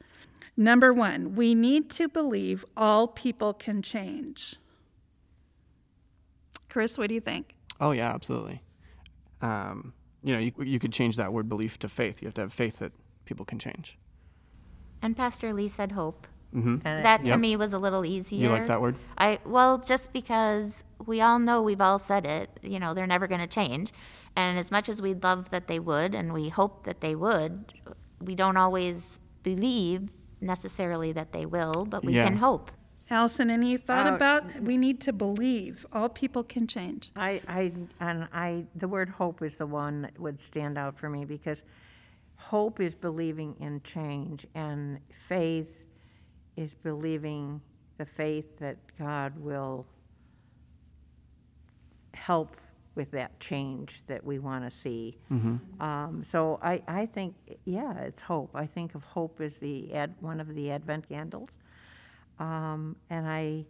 Number 0.55 0.93
1, 0.93 1.35
we 1.35 1.53
need 1.53 1.89
to 1.91 2.07
believe 2.07 2.63
all 2.77 3.05
people 3.05 3.53
can 3.53 3.81
change. 3.81 4.55
Chris, 6.69 6.97
what 6.97 7.09
do 7.09 7.15
you 7.15 7.21
think? 7.21 7.55
Oh 7.81 7.91
yeah, 7.91 8.13
absolutely. 8.13 8.61
Um, 9.41 9.93
you 10.23 10.33
know, 10.33 10.39
you, 10.39 10.53
you 10.59 10.79
could 10.79 10.93
change 10.93 11.17
that 11.17 11.33
word 11.33 11.49
belief 11.49 11.79
to 11.79 11.89
faith. 11.89 12.21
You 12.21 12.27
have 12.27 12.35
to 12.35 12.41
have 12.41 12.53
faith 12.53 12.79
that 12.79 12.93
people 13.25 13.45
can 13.45 13.59
change. 13.59 13.97
And 15.01 15.17
Pastor 15.17 15.53
Lee 15.53 15.67
said 15.67 15.91
hope. 15.91 16.27
Hmm 16.53 16.77
That 16.83 17.25
to 17.25 17.31
Yep. 17.31 17.39
me 17.39 17.55
was 17.55 17.73
a 17.73 17.79
little 17.79 18.05
easier. 18.05 18.43
You 18.43 18.49
like 18.49 18.67
that 18.67 18.81
word? 18.81 18.95
I 19.17 19.39
well, 19.45 19.77
just 19.79 20.13
because 20.13 20.83
we 21.05 21.21
all 21.21 21.39
know 21.39 21.61
we've 21.61 21.81
all 21.81 21.99
said 21.99 22.25
it, 22.25 22.49
you 22.61 22.79
know, 22.79 22.93
they're 22.93 23.07
never 23.07 23.27
going 23.27 23.41
to 23.41 23.47
change. 23.47 23.91
And 24.35 24.57
as 24.57 24.71
much 24.71 24.89
as 24.89 25.01
we'd 25.01 25.21
love 25.23 25.49
that 25.51 25.67
they 25.67 25.79
would 25.79 26.15
and 26.15 26.33
we 26.33 26.49
hope 26.49 26.85
that 26.85 27.01
they 27.01 27.15
would, 27.15 27.73
we 28.21 28.35
don't 28.35 28.57
always 28.57 29.19
believe 29.43 30.09
necessarily 30.41 31.11
that 31.13 31.31
they 31.33 31.45
will, 31.45 31.85
but 31.85 32.03
we 32.03 32.13
Yeah. 32.13 32.25
can 32.25 32.37
hope. 32.37 32.71
Allison, 33.09 33.51
any 33.51 33.77
thought 33.77 34.07
Uh, 34.07 34.15
about 34.15 34.61
we 34.61 34.77
need 34.77 34.99
to 35.01 35.13
believe 35.13 35.85
all 35.93 36.09
people 36.09 36.43
can 36.43 36.65
change? 36.67 37.11
I, 37.15 37.41
I, 37.47 37.73
and 37.99 38.27
I, 38.33 38.65
the 38.75 38.87
word 38.87 39.09
hope 39.09 39.41
is 39.41 39.57
the 39.57 39.67
one 39.67 40.01
that 40.03 40.19
would 40.19 40.39
stand 40.39 40.77
out 40.77 40.97
for 40.97 41.09
me 41.09 41.25
because 41.25 41.63
hope 42.37 42.79
is 42.79 42.95
believing 42.95 43.55
in 43.59 43.81
change, 43.83 44.47
and 44.55 44.99
faith 45.27 45.82
is 46.55 46.75
believing 46.75 47.61
the 47.97 48.05
faith 48.05 48.57
that 48.59 48.77
God 48.97 49.37
will 49.37 49.85
help 52.13 52.57
with 52.95 53.09
that 53.11 53.39
change 53.39 54.03
that 54.07 54.23
we 54.23 54.37
want 54.37 54.63
to 54.63 54.69
see. 54.69 55.17
Um, 55.81 56.23
so 56.23 56.59
I, 56.61 56.81
I 56.87 57.05
think, 57.07 57.35
yeah, 57.65 57.97
it's 57.99 58.21
hope. 58.21 58.51
I 58.53 58.67
think 58.67 58.93
of 58.93 59.03
hope 59.03 59.41
as 59.41 59.57
the 59.57 59.93
ad, 59.93 60.13
one 60.19 60.39
of 60.39 60.53
the 60.53 60.69
Advent 60.71 61.09
candles. 61.09 61.49
Um, 62.39 62.95
and 63.09 63.27
I, 63.27 63.65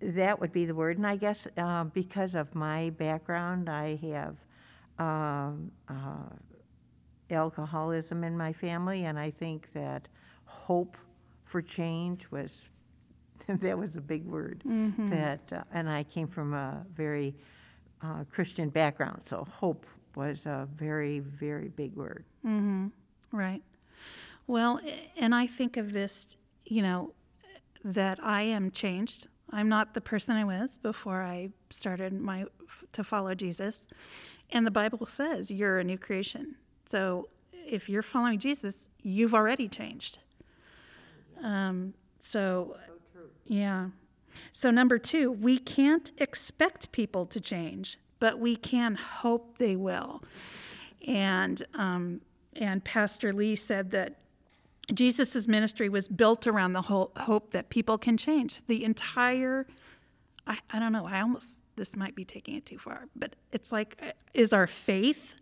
that 0.00 0.40
would 0.40 0.52
be 0.52 0.66
the 0.66 0.74
word. 0.74 0.98
And 0.98 1.06
I 1.06 1.16
guess 1.16 1.48
uh, 1.56 1.84
because 1.84 2.34
of 2.36 2.54
my 2.54 2.90
background, 2.90 3.68
I 3.68 3.96
have 3.96 4.36
um, 4.98 5.72
uh, 5.88 6.30
alcoholism 7.30 8.22
in 8.22 8.36
my 8.36 8.52
family, 8.52 9.04
and 9.04 9.18
I 9.18 9.30
think 9.32 9.68
that 9.74 10.06
hope 10.44 10.96
for 11.54 11.62
change 11.62 12.26
was 12.32 12.68
that 13.46 13.78
was 13.78 13.94
a 13.94 14.00
big 14.00 14.24
word. 14.24 14.64
That 15.10 15.52
uh, 15.52 15.62
and 15.72 15.88
I 15.88 16.02
came 16.02 16.26
from 16.26 16.52
a 16.52 16.84
very 16.92 17.36
uh, 18.02 18.24
Christian 18.28 18.70
background, 18.70 19.22
so 19.24 19.46
hope 19.48 19.86
was 20.16 20.46
a 20.46 20.66
very 20.74 21.20
very 21.20 21.68
big 21.68 21.94
word. 21.94 22.24
Right. 23.30 23.62
Well, 24.48 24.80
and 25.16 25.32
I 25.32 25.46
think 25.46 25.76
of 25.76 25.92
this, 25.92 26.36
you 26.64 26.82
know, 26.82 27.12
that 27.84 28.18
I 28.20 28.42
am 28.42 28.72
changed. 28.72 29.28
I'm 29.50 29.68
not 29.68 29.94
the 29.94 30.00
person 30.00 30.34
I 30.34 30.42
was 30.42 30.76
before 30.82 31.22
I 31.22 31.50
started 31.70 32.12
my 32.20 32.46
to 32.90 33.04
follow 33.04 33.32
Jesus. 33.36 33.86
And 34.50 34.66
the 34.66 34.72
Bible 34.72 35.06
says 35.06 35.52
you're 35.52 35.78
a 35.78 35.84
new 35.84 35.98
creation. 35.98 36.56
So 36.86 37.28
if 37.52 37.88
you're 37.88 38.02
following 38.02 38.40
Jesus, 38.40 38.90
you've 39.04 39.34
already 39.34 39.68
changed. 39.68 40.18
Um, 41.44 41.94
so, 42.20 42.76
yeah. 43.46 43.88
So 44.52 44.70
number 44.70 44.98
two, 44.98 45.30
we 45.30 45.58
can't 45.58 46.10
expect 46.18 46.90
people 46.90 47.26
to 47.26 47.40
change, 47.40 47.98
but 48.18 48.38
we 48.38 48.56
can 48.56 48.96
hope 48.96 49.58
they 49.58 49.76
will. 49.76 50.24
And 51.06 51.62
um, 51.74 52.20
and 52.56 52.84
Pastor 52.84 53.32
Lee 53.32 53.56
said 53.56 53.90
that 53.90 54.16
Jesus' 54.92 55.48
ministry 55.48 55.88
was 55.88 56.08
built 56.08 56.46
around 56.46 56.72
the 56.72 56.82
whole 56.82 57.10
hope 57.16 57.52
that 57.52 57.68
people 57.68 57.98
can 57.98 58.16
change. 58.16 58.60
The 58.66 58.84
entire, 58.84 59.66
I, 60.46 60.58
I 60.70 60.78
don't 60.78 60.92
know, 60.92 61.06
I 61.06 61.20
almost, 61.20 61.48
this 61.76 61.96
might 61.96 62.14
be 62.14 62.24
taking 62.24 62.54
it 62.54 62.66
too 62.66 62.78
far, 62.78 63.08
but 63.16 63.34
it's 63.50 63.72
like, 63.72 63.98
uh, 64.02 64.12
is 64.34 64.52
our 64.52 64.66
faith 64.66 65.34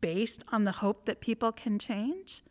based 0.00 0.44
on 0.50 0.64
the 0.64 0.72
hope 0.72 1.04
that 1.04 1.20
people 1.20 1.52
can 1.52 1.78
change? 1.78 2.42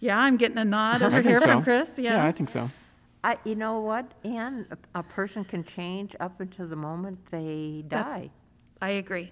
Yeah, 0.00 0.18
I'm 0.18 0.36
getting 0.36 0.58
a 0.58 0.64
nod 0.64 1.02
over 1.02 1.16
I 1.16 1.18
think 1.22 1.28
here 1.28 1.38
so. 1.38 1.46
from 1.46 1.62
Chris. 1.62 1.90
Yeah, 1.96 2.14
Yeah. 2.14 2.26
I 2.26 2.32
think 2.32 2.48
so. 2.48 2.70
I, 3.22 3.36
you 3.44 3.54
know 3.54 3.80
what, 3.80 4.12
Anne? 4.24 4.66
A, 4.94 5.00
a 5.00 5.02
person 5.02 5.44
can 5.44 5.62
change 5.62 6.16
up 6.20 6.40
until 6.40 6.66
the 6.66 6.76
moment 6.76 7.18
they 7.30 7.84
That's- 7.86 8.06
die. 8.22 8.30
I 8.80 8.90
agree. 8.90 9.30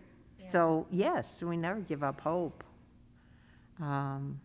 So 0.50 0.86
yes, 0.90 1.42
we 1.42 1.56
never 1.56 1.80
give 1.80 2.02
up 2.04 2.20
hope. 2.20 2.62
Um, 3.80 4.40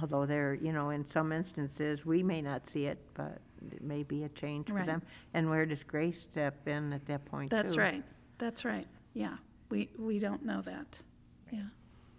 although 0.00 0.26
there, 0.26 0.54
you 0.54 0.72
know, 0.72 0.90
in 0.90 1.06
some 1.06 1.32
instances 1.32 2.04
we 2.04 2.22
may 2.22 2.42
not 2.42 2.66
see 2.66 2.86
it, 2.86 2.98
but 3.14 3.38
it 3.72 3.82
may 3.82 4.02
be 4.02 4.24
a 4.24 4.28
change 4.30 4.68
for 4.68 4.74
Right. 4.74 4.86
them. 4.86 5.02
And 5.32 5.48
where 5.48 5.64
does 5.66 5.82
grace 5.82 6.20
step 6.20 6.68
in 6.68 6.92
at 6.92 7.06
that 7.06 7.24
point? 7.24 7.50
That's 7.50 7.74
too? 7.74 7.80
right. 7.80 8.04
That's 8.38 8.64
right. 8.64 8.86
Yeah. 9.14 9.36
We, 9.70 9.88
we 9.98 10.18
don't 10.18 10.44
know 10.44 10.60
that. 10.62 10.98
Yeah. 11.50 11.62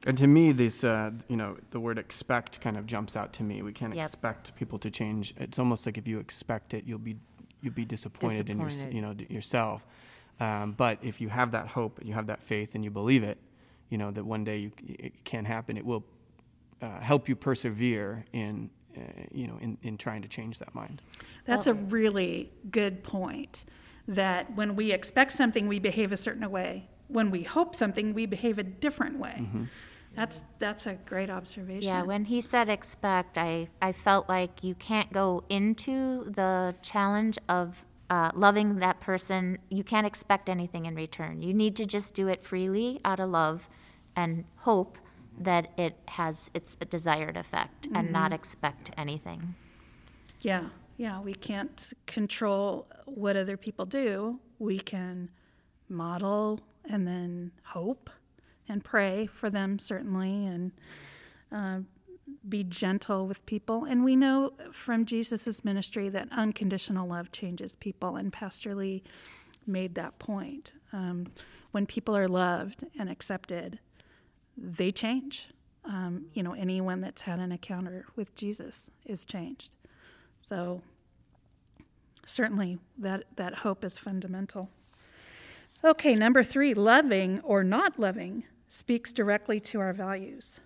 And 0.05 0.17
to 0.19 0.27
me, 0.27 0.51
this, 0.51 0.83
uh, 0.83 1.11
you 1.27 1.35
know, 1.35 1.57
the 1.71 1.79
word 1.79 1.97
expect 1.97 2.61
kind 2.61 2.77
of 2.77 2.85
jumps 2.85 3.15
out 3.15 3.33
to 3.33 3.43
me. 3.43 3.61
We 3.63 3.73
can't 3.73 3.95
Yep. 3.95 4.05
expect 4.05 4.55
people 4.55 4.77
to 4.79 4.91
change. 4.91 5.33
It's 5.37 5.57
almost 5.57 5.85
like 5.85 5.97
if 5.97 6.07
you 6.07 6.19
expect 6.19 6.73
it, 6.73 6.83
you'll 6.85 6.99
be, 6.99 7.17
you'll 7.61 7.73
be 7.73 7.85
disappointed, 7.85 8.49
in 8.49 8.59
your, 8.59 8.69
you 8.91 9.01
know, 9.01 9.15
yourself. 9.29 9.85
Um, 10.39 10.73
but 10.73 10.99
if 11.01 11.19
you 11.21 11.29
have 11.29 11.51
that 11.51 11.67
hope, 11.67 11.99
you 12.03 12.13
have 12.13 12.27
that 12.27 12.43
faith, 12.43 12.75
and 12.75 12.83
you 12.83 12.91
believe 12.91 13.23
it, 13.23 13.39
you 13.89 13.97
know, 13.97 14.11
that 14.11 14.23
one 14.23 14.43
day 14.43 14.57
you, 14.57 14.71
it 14.85 15.23
can 15.25 15.45
happen, 15.45 15.75
it 15.77 15.85
will 15.85 16.03
uh, 16.81 16.99
help 16.99 17.27
you 17.27 17.35
persevere 17.35 18.25
in, 18.33 18.69
uh, 18.97 19.01
you 19.31 19.47
know, 19.47 19.57
in, 19.59 19.77
in 19.81 19.97
trying 19.97 20.21
to 20.21 20.27
change 20.27 20.59
that 20.59 20.75
mind. 20.75 21.01
That's 21.45 21.67
a 21.67 21.73
really 21.73 22.51
good 22.69 23.03
point. 23.03 23.65
That 24.07 24.55
when 24.55 24.75
we 24.75 24.91
expect 24.91 25.31
something, 25.31 25.67
we 25.67 25.79
behave 25.79 26.11
a 26.11 26.17
certain 26.17 26.51
way. 26.51 26.89
When 27.07 27.31
we 27.31 27.41
hope 27.41 27.75
something, 27.75 28.13
we 28.13 28.27
behave 28.27 28.59
a 28.59 28.63
different 28.63 29.17
way. 29.17 29.37
Mm-hmm. 29.39 29.63
That's 30.15 30.41
that's 30.59 30.85
a 30.85 30.93
great 31.05 31.29
observation. 31.29 31.83
Yeah, 31.83 32.03
when 32.03 32.25
he 32.25 32.41
said 32.41 32.69
expect, 32.69 33.37
I, 33.37 33.67
I 33.81 33.91
felt 33.91 34.29
like 34.29 34.63
you 34.63 34.75
can't 34.75 35.11
go 35.11 35.43
into 35.49 36.31
the 36.31 36.75
challenge 36.81 37.37
of 37.49 37.75
uh, 38.09 38.31
loving 38.33 38.77
that 38.77 38.99
person. 39.01 39.57
You 39.69 39.83
can't 39.83 40.07
expect 40.07 40.49
anything 40.49 40.85
in 40.85 40.95
return. 40.95 41.41
You 41.41 41.53
need 41.53 41.75
to 41.77 41.85
just 41.85 42.13
do 42.13 42.27
it 42.27 42.45
freely 42.45 43.01
out 43.03 43.19
of 43.19 43.29
love 43.29 43.67
and 44.15 44.45
hope 44.55 44.97
that 45.39 45.71
it 45.77 45.97
has 46.07 46.49
its 46.53 46.77
desired 46.89 47.35
effect 47.35 47.87
and 47.93 48.11
not 48.11 48.31
expect 48.31 48.91
anything. 48.97 49.53
Yeah, 50.41 50.69
yeah, 50.97 51.19
we 51.19 51.33
can't 51.33 51.91
control 52.05 52.87
what 53.05 53.35
other 53.35 53.57
people 53.57 53.85
do. 53.85 54.39
We 54.59 54.79
can 54.79 55.29
model 55.89 56.61
and 56.85 57.05
then 57.05 57.51
hope 57.63 58.09
and 58.67 58.83
pray 58.83 59.27
for 59.27 59.49
them, 59.49 59.79
certainly, 59.79 60.45
and 60.45 60.71
uh, 61.51 61.79
be 62.47 62.63
gentle 62.63 63.27
with 63.27 63.45
people. 63.45 63.85
And 63.85 64.03
we 64.03 64.15
know 64.15 64.53
from 64.71 65.05
Jesus' 65.05 65.63
ministry 65.63 66.09
that 66.09 66.27
unconditional 66.31 67.07
love 67.07 67.31
changes 67.31 67.75
people, 67.75 68.15
and 68.15 68.31
Pastor 68.31 68.75
Lee 68.75 69.03
made 69.67 69.95
that 69.95 70.17
point. 70.19 70.73
Um, 70.93 71.27
when 71.71 71.85
people 71.85 72.15
are 72.15 72.27
loved 72.27 72.85
and 72.97 73.09
accepted, 73.09 73.79
they 74.57 74.91
change. 74.91 75.49
Um, 75.83 76.25
you 76.33 76.41
know, 76.41 76.53
anyone 76.53 77.01
that's 77.01 77.21
had 77.21 77.39
an 77.39 77.51
encounter 77.51 78.05
with 78.15 78.33
Jesus 78.35 78.89
is 79.05 79.25
changed. 79.25 79.75
So 80.39 80.81
certainly 82.25 82.79
that, 82.97 83.23
that 83.35 83.53
hope 83.53 83.83
is 83.83 83.97
fundamental. 83.97 84.69
Okay, 85.83 86.15
number 86.15 86.43
three, 86.43 86.73
loving 86.73 87.39
or 87.41 87.63
not 87.63 87.99
loving 87.99 88.45
speaks 88.75 89.13
directly 89.13 89.57
to 89.57 89.79
our 89.79 89.93
values. 89.93 90.59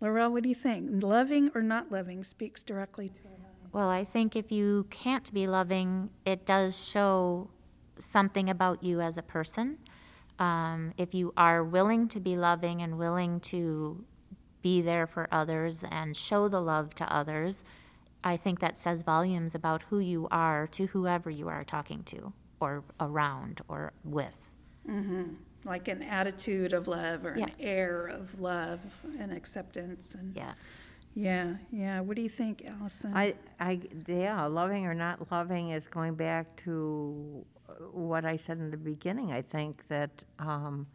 Laurel, 0.00 0.32
what 0.32 0.42
do 0.42 0.48
you 0.48 0.54
think? 0.54 1.02
Loving 1.02 1.50
or 1.54 1.60
not 1.60 1.92
loving 1.92 2.24
speaks 2.24 2.62
directly 2.62 3.10
to 3.10 3.18
our 3.26 3.36
values. 3.36 3.72
Well, 3.72 3.90
I 3.90 4.04
think 4.04 4.34
if 4.34 4.50
you 4.50 4.86
can't 4.88 5.30
be 5.34 5.46
loving, 5.46 6.08
it 6.24 6.46
does 6.46 6.82
show 6.82 7.50
something 7.98 8.48
about 8.48 8.82
you 8.82 9.02
as 9.02 9.18
a 9.18 9.22
person. 9.22 9.78
Um, 10.38 10.94
if 10.96 11.12
you 11.12 11.34
are 11.36 11.62
willing 11.62 12.08
to 12.08 12.20
be 12.20 12.38
loving 12.38 12.80
and 12.80 12.96
willing 12.98 13.38
to 13.40 14.02
be 14.62 14.80
there 14.80 15.06
for 15.06 15.28
others 15.30 15.84
and 15.90 16.16
show 16.16 16.48
the 16.48 16.60
love 16.62 16.94
to 16.94 17.14
others, 17.14 17.64
I 18.24 18.38
think 18.38 18.60
that 18.60 18.78
says 18.78 19.02
volumes 19.02 19.54
about 19.54 19.82
who 19.90 19.98
you 19.98 20.26
are 20.30 20.66
to 20.68 20.86
whoever 20.86 21.28
you 21.28 21.48
are 21.48 21.64
talking 21.64 22.02
to 22.04 22.32
or 22.60 22.82
around 22.98 23.60
or 23.68 23.92
with. 24.04 24.50
Like 25.64 25.88
an 25.88 26.02
attitude 26.02 26.72
of 26.72 26.88
love 26.88 27.24
or 27.24 27.36
Yeah. 27.38 27.46
an 27.46 27.52
air 27.58 28.06
of 28.06 28.40
love 28.40 28.80
and 29.18 29.32
acceptance. 29.32 30.14
And 30.14 30.36
Yeah. 30.36 30.52
yeah, 31.14 31.56
yeah. 31.70 32.00
What 32.00 32.16
do 32.16 32.22
you 32.22 32.28
think, 32.28 32.64
Allison? 32.68 33.14
I, 33.16 33.34
I, 33.58 33.80
yeah, 34.06 34.44
loving 34.46 34.86
or 34.86 34.94
not 34.94 35.30
loving 35.30 35.70
is 35.70 35.86
going 35.86 36.14
back 36.14 36.54
to 36.64 37.44
uh, 37.68 37.72
what 37.92 38.24
I 38.26 38.36
said 38.36 38.58
in 38.58 38.70
the 38.70 38.76
beginning. 38.76 39.32
I 39.32 39.40
think 39.42 39.86
that 39.88 40.10
um, 40.38 40.86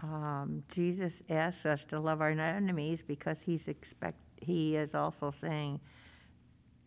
um, 0.00 0.64
Jesus 0.68 1.22
asks 1.30 1.64
us 1.64 1.84
to 1.84 2.00
love 2.00 2.20
our 2.20 2.30
enemies 2.30 3.02
because 3.02 3.42
he's 3.42 3.68
expect. 3.68 4.18
He 4.40 4.74
is 4.74 4.94
also 4.96 5.30
saying 5.30 5.78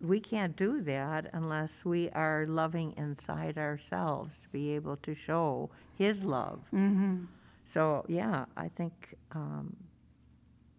we 0.02 0.20
can't 0.20 0.56
do 0.56 0.82
that 0.82 1.30
unless 1.34 1.86
we 1.86 2.10
are 2.10 2.46
loving 2.48 2.94
inside 2.98 3.58
ourselves 3.58 4.38
to 4.38 4.50
be 4.50 4.72
able 4.76 4.98
to 4.98 5.14
show 5.16 5.70
His 5.98 6.24
love. 6.24 6.60
Mm-hmm. 6.74 7.26
So 7.64 8.06
yeah, 8.08 8.46
I 8.56 8.70
think 8.70 9.16
um, 9.32 9.76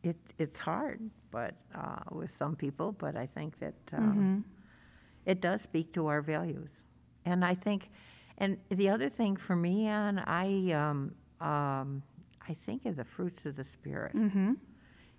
it 0.02 0.16
it's 0.38 0.58
hard, 0.58 1.00
but 1.30 1.54
uh, 1.74 2.00
with 2.12 2.30
some 2.30 2.56
people, 2.56 2.92
but 2.92 3.16
I 3.16 3.26
think 3.26 3.58
that 3.58 3.74
um, 3.92 4.44
it 5.24 5.40
does 5.40 5.62
speak 5.62 5.92
to 5.94 6.06
our 6.06 6.22
values, 6.22 6.82
and 7.24 7.44
I 7.44 7.54
think, 7.54 7.90
and 8.38 8.58
the 8.70 8.88
other 8.88 9.08
thing 9.08 9.36
for 9.36 9.56
me, 9.56 9.86
Ann, 9.86 10.18
I 10.18 10.72
um, 10.72 11.14
um, 11.40 12.02
I 12.48 12.54
think 12.64 12.86
of 12.86 12.96
the 12.96 13.04
fruits 13.04 13.46
of 13.46 13.56
the 13.56 13.64
spirit, 13.64 14.14
mm-hmm. 14.14 14.52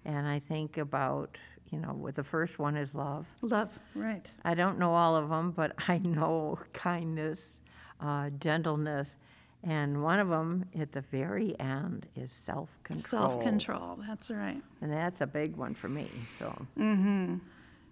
and 0.06 0.28
I 0.28 0.40
think 0.40 0.78
about 0.78 1.38
you 1.72 1.80
know, 1.80 2.10
the 2.14 2.24
first 2.24 2.60
one 2.60 2.76
is 2.78 2.94
love. 2.94 3.26
love, 3.42 3.70
right. 3.96 4.26
I 4.44 4.54
don't 4.54 4.80
know 4.80 4.94
all 4.94 5.16
of 5.16 5.30
them, 5.30 5.52
but 5.52 5.74
I 5.88 5.98
know 5.98 6.60
kindness, 6.74 7.60
uh, 8.00 8.30
gentleness, 8.40 9.18
and 9.64 10.04
one 10.04 10.20
of 10.20 10.30
them 10.30 10.66
at 10.80 10.92
the 10.92 11.02
very 11.02 11.60
end 11.60 12.08
is 12.16 12.32
self 12.32 12.78
control. 12.84 13.30
Self 13.32 13.44
control, 13.44 14.00
that's 14.08 14.30
right. 14.30 14.62
and 14.82 14.92
that's 14.92 15.22
a 15.22 15.28
big 15.28 15.56
one 15.56 15.74
for 15.74 15.90
me. 15.90 16.10
So, 16.38 16.68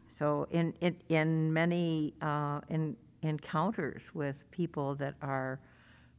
so 0.10 0.48
in 0.52 0.74
in, 0.82 0.96
in 1.10 1.54
many 1.54 2.14
uh, 2.22 2.62
in, 2.70 2.96
encounters 3.24 4.14
with 4.14 4.50
people 4.52 4.96
that 4.96 5.16
are 5.22 5.60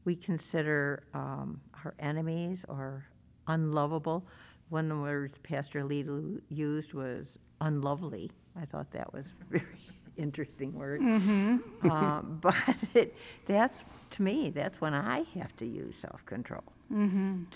we 0.05 0.15
consider 0.17 1.05
um, 1.15 1.61
our 1.85 1.95
enemies 1.99 2.65
or 2.69 3.07
unlovable, 3.49 4.27
one 4.69 4.91
of 4.91 4.97
the 4.97 5.03
words 5.03 5.39
Pastor 5.43 5.85
Lee 5.85 6.05
used 6.49 6.95
was 6.95 7.39
unlovely. 7.61 8.31
I 8.61 8.65
thought 8.65 8.91
that 8.93 9.13
was 9.13 9.33
a 9.41 9.45
very 9.59 9.67
interesting 10.17 10.73
word. 10.75 11.01
Um, 11.03 12.39
but 12.43 12.55
it, 12.95 13.15
that's 13.47 13.85
to 14.13 14.23
me, 14.23 14.51
that's 14.51 14.81
when 14.81 14.95
I 14.95 15.25
have 15.35 15.57
to 15.57 15.67
use 15.67 15.97
self 15.97 16.25
control 16.27 16.65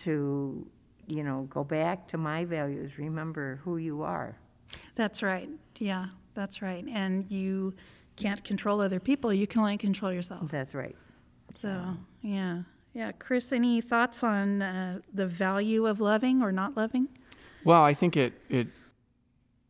to, 0.02 0.66
you 1.06 1.22
know, 1.24 1.46
go 1.48 1.64
back 1.64 2.08
to 2.08 2.18
my 2.18 2.44
values. 2.44 2.98
Remember 2.98 3.60
who 3.64 3.76
you 3.76 4.02
are. 4.02 4.36
That's 4.96 5.22
right. 5.22 5.48
Yeah, 5.78 6.06
that's 6.34 6.62
right. 6.62 6.84
And 6.86 7.30
you 7.30 7.74
can't 8.16 8.42
control 8.44 8.80
other 8.80 9.00
people, 9.00 9.32
you 9.32 9.46
can 9.46 9.60
only 9.60 9.78
control 9.78 10.12
yourself. 10.12 10.50
That's 10.50 10.74
right. 10.74 10.96
So, 11.58 11.96
yeah. 12.22 12.62
Yeah. 12.92 13.12
Chris, 13.12 13.52
any 13.52 13.80
thoughts 13.80 14.22
on 14.22 14.62
uh, 14.62 14.98
the 15.14 15.26
value 15.26 15.86
of 15.86 16.00
loving 16.00 16.42
or 16.42 16.52
not 16.52 16.76
loving? 16.76 17.08
Well, 17.64 17.82
I 17.82 17.94
think 17.94 18.16
it 18.16 18.32
it 18.48 18.68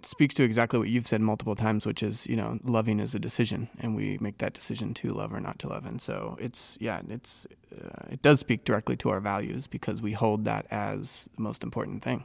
speaks 0.06 0.34
to 0.34 0.42
exactly 0.42 0.78
what 0.78 0.88
you've 0.88 1.06
said 1.06 1.20
multiple 1.20 1.54
times, 1.54 1.86
which 1.86 2.02
is 2.02 2.26
you 2.26 2.36
know 2.36 2.58
loving 2.64 3.00
is 3.00 3.14
a 3.14 3.18
decision, 3.18 3.68
and 3.80 3.94
we 3.94 4.18
make 4.20 4.38
that 4.38 4.54
decision 4.54 4.94
to 4.94 5.08
love 5.08 5.32
or 5.32 5.40
not 5.40 5.58
to 5.60 5.68
love. 5.68 5.86
And 5.86 6.00
so 6.00 6.36
it's 6.40 6.76
yeah, 6.80 7.00
it's 7.08 7.46
uh, 7.72 8.08
it 8.10 8.22
does 8.22 8.40
speak 8.40 8.64
directly 8.64 8.96
to 8.98 9.10
our 9.10 9.20
values 9.20 9.66
because 9.66 10.00
we 10.02 10.12
hold 10.12 10.44
that 10.44 10.66
as 10.70 11.28
the 11.36 11.42
most 11.42 11.62
important 11.62 12.02
thing. 12.02 12.24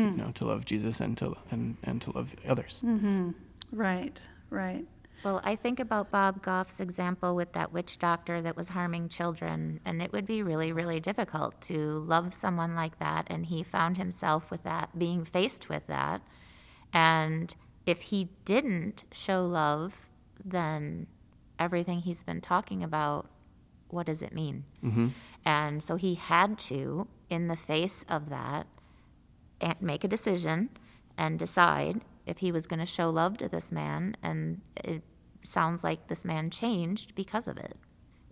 To, 0.00 0.08
you 0.08 0.16
know, 0.16 0.32
to 0.36 0.46
love 0.46 0.64
Jesus 0.64 1.00
and 1.00 1.18
to 1.18 1.34
and 1.50 1.76
and 1.84 2.00
to 2.02 2.10
love 2.12 2.34
others. 2.48 2.80
Right, 3.72 4.22
right. 4.50 4.86
Well, 5.24 5.40
I 5.44 5.56
think 5.56 5.80
about 5.80 6.10
Bob 6.10 6.42
Goff's 6.42 6.80
example 6.80 7.34
with 7.34 7.52
that 7.52 7.72
witch 7.72 7.98
doctor 7.98 8.42
that 8.42 8.56
was 8.56 8.68
harming 8.68 9.08
children, 9.08 9.80
and 9.84 10.02
it 10.02 10.12
would 10.12 10.26
be 10.26 10.42
really, 10.42 10.72
really 10.72 11.00
difficult 11.00 11.60
to 11.62 12.04
love 12.06 12.34
someone 12.34 12.74
like 12.74 12.98
that. 12.98 13.26
And 13.28 13.46
he 13.46 13.62
found 13.62 13.96
himself 13.96 14.50
with 14.50 14.62
that, 14.64 14.98
being 14.98 15.24
faced 15.24 15.68
with 15.68 15.86
that. 15.88 16.20
And 16.92 17.54
if 17.84 18.02
he 18.02 18.30
didn't 18.44 19.04
show 19.12 19.44
love, 19.46 19.94
then 20.44 21.06
everything 21.58 22.00
he's 22.00 22.22
been 22.22 22.40
talking 22.40 22.82
about, 22.82 23.28
what 23.88 24.06
does 24.06 24.22
it 24.22 24.32
mean? 24.32 24.64
Mm-hmm. 24.84 25.08
And 25.44 25.82
so 25.82 25.96
he 25.96 26.14
had 26.14 26.58
to, 26.60 27.06
in 27.30 27.48
the 27.48 27.56
face 27.56 28.04
of 28.08 28.28
that, 28.30 28.66
make 29.80 30.04
a 30.04 30.08
decision 30.08 30.70
and 31.16 31.38
decide 31.38 32.00
if 32.26 32.38
he 32.38 32.52
was 32.52 32.66
going 32.66 32.80
to 32.80 32.86
show 32.86 33.08
love 33.08 33.38
to 33.38 33.48
this 33.48 33.70
man. 33.70 34.16
And 34.22 34.60
it 34.76 35.02
sounds 35.44 35.84
like 35.84 36.08
this 36.08 36.24
man 36.24 36.50
changed 36.50 37.14
because 37.14 37.46
of 37.46 37.56
it 37.56 37.76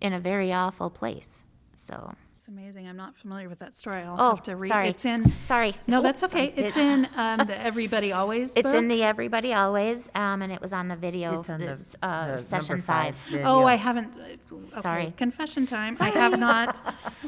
in 0.01 0.13
a 0.13 0.21
very 0.21 0.53
awful 0.53 0.91
place. 0.91 1.45
So, 1.77 2.15
That's 2.47 2.59
amazing. 2.59 2.87
I'm 2.87 2.97
not 2.99 3.17
familiar 3.17 3.49
with 3.49 3.59
that 3.61 3.75
story. 3.75 4.03
I'll 4.03 4.17
Oh, 4.21 4.35
have 4.35 4.43
to 4.45 4.57
read. 4.57 4.69
sorry. 4.69 4.89
It's 4.91 5.07
in. 5.07 5.33
Sorry. 5.45 5.75
No, 5.87 6.03
that's 6.03 6.23
okay. 6.25 6.55
sorry. 6.55 6.67
It's 6.69 6.77
in 6.77 7.09
um, 7.17 7.47
the 7.47 7.59
Everybody 7.59 8.13
Always. 8.13 8.53
It's 8.55 8.71
in 8.75 8.89
the 8.89 9.03
Everybody 9.03 9.55
Always, 9.55 10.11
um, 10.15 10.43
and 10.43 10.53
it 10.53 10.61
was 10.61 10.71
on 10.75 10.89
the 10.89 10.97
video. 10.97 11.41
It's 11.41 11.49
on 11.49 11.59
the- 11.61 11.67
this, 11.69 11.97
uh, 12.03 12.33
the 12.33 12.39
session 12.39 12.69
number 12.77 12.83
five. 12.85 13.15
video. 13.31 13.47
Oh, 13.47 13.65
I 13.65 13.77
haven't. 13.77 14.13
uh, 14.19 14.55
Okay. 14.73 14.81
Sorry. 14.83 15.15
Confession 15.17 15.65
time. 15.67 15.97
I 16.01 16.11
have 16.11 16.39
not. 16.39 16.79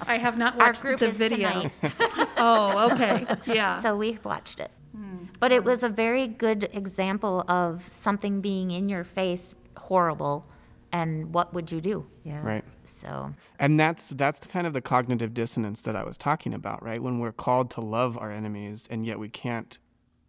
I 0.03 0.19
have 0.19 0.37
not 0.37 0.61
Our 0.61 0.67
watched 0.69 0.83
group 0.83 1.01
the 1.01 1.07
is 1.07 1.17
video. 1.17 1.49
tonight. 1.51 1.73
Oh, 2.37 2.91
okay. 2.93 3.27
Yeah. 3.47 3.81
So 3.81 3.97
we 3.97 4.19
watched 4.23 4.61
it. 4.61 4.71
Hmm. 4.95 5.25
But 5.41 5.51
it 5.51 5.65
was 5.65 5.83
a 5.83 5.89
very 5.89 6.27
good 6.27 6.69
example 6.75 7.43
of 7.49 7.83
something 7.91 8.43
being 8.43 8.71
in 8.71 8.89
your 8.91 9.05
face 9.05 9.55
horrible 9.79 10.45
and 10.93 11.33
what 11.35 11.53
would 11.55 11.71
you 11.71 11.81
do? 11.81 12.07
Yeah. 12.25 12.41
Right. 12.43 12.65
So, 12.85 13.33
And 13.59 13.79
that's 13.79 14.11
that's 14.11 14.39
the 14.39 14.49
kind 14.49 14.67
of 14.67 14.73
the 14.73 14.81
cognitive 14.81 15.35
dissonance 15.35 15.83
that 15.83 15.97
I 15.97 16.05
was 16.05 16.17
talking 16.17 16.55
about, 16.55 16.83
right? 16.83 17.03
When 17.03 17.19
we're 17.19 17.33
called 17.33 17.71
to 17.73 17.81
love 17.81 18.17
our 18.19 18.31
enemies 18.31 18.87
and 18.91 19.05
yet 19.05 19.19
we 19.19 19.29
can't 19.29 19.79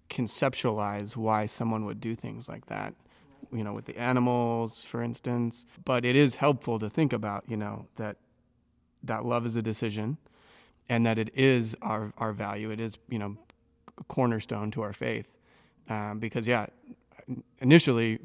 conceptualize 0.10 1.16
why 1.16 1.46
someone 1.46 1.86
would 1.86 2.00
do 2.00 2.16
things 2.16 2.48
like 2.50 2.66
that. 2.68 2.94
You 3.52 3.64
know, 3.64 3.74
with 3.74 3.86
the 3.86 3.98
animals, 3.98 4.84
for 4.84 5.02
instance. 5.02 5.66
But 5.86 6.04
it 6.04 6.16
is 6.16 6.36
helpful 6.36 6.80
to 6.80 6.90
think 6.90 7.14
about, 7.14 7.46
you 7.48 7.56
know, 7.56 7.86
that 7.96 8.18
that 9.04 9.26
love 9.26 9.46
is 9.46 9.56
a 9.56 9.62
decision 9.62 10.18
and 10.90 11.06
that 11.06 11.18
it 11.18 11.30
is 11.34 11.76
our, 11.82 12.14
our 12.18 12.34
value. 12.34 12.72
It 12.72 12.80
is, 12.80 12.98
you 13.10 13.20
know, 13.20 13.38
a 14.00 14.04
cornerstone 14.06 14.72
to 14.72 14.82
our 14.82 14.94
faith. 14.94 15.32
Um, 15.90 16.20
because 16.20 16.48
yeah, 16.48 16.68
initially 17.60 18.20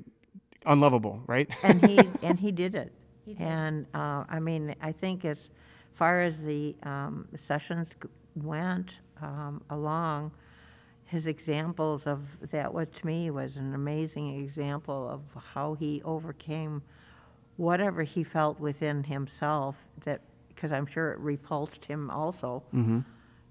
unlovable, 0.67 1.23
right? 1.27 1.49
and 1.63 1.85
he 1.87 2.09
and 2.23 2.39
he 2.39 2.53
did 2.53 2.75
it. 2.75 2.93
And 3.39 3.87
uh, 3.95 4.25
I 4.29 4.41
mean, 4.41 4.75
I 4.81 4.91
think 4.91 5.25
as 5.25 5.53
far 5.95 6.23
as 6.23 6.43
the 6.43 6.75
um, 6.83 7.29
sessions 7.37 7.91
went 8.35 8.95
um, 9.21 9.63
along, 9.71 10.33
his 11.05 11.29
examples 11.29 12.09
of 12.09 12.21
that, 12.51 12.75
what 12.75 12.93
to 12.97 13.07
me 13.07 13.31
was 13.31 13.57
an 13.57 13.75
amazing 13.75 14.41
example 14.43 15.09
of 15.09 15.43
how 15.55 15.75
he 15.75 16.03
overcame 16.05 16.83
whatever 17.59 18.03
he 18.03 18.25
felt 18.25 18.59
within 18.59 19.05
himself. 19.05 19.77
That 20.05 20.21
because 20.49 20.73
I'm 20.73 20.87
sure 20.87 21.13
it 21.13 21.21
repulsed 21.21 21.85
him 21.85 22.11
also, 22.11 22.65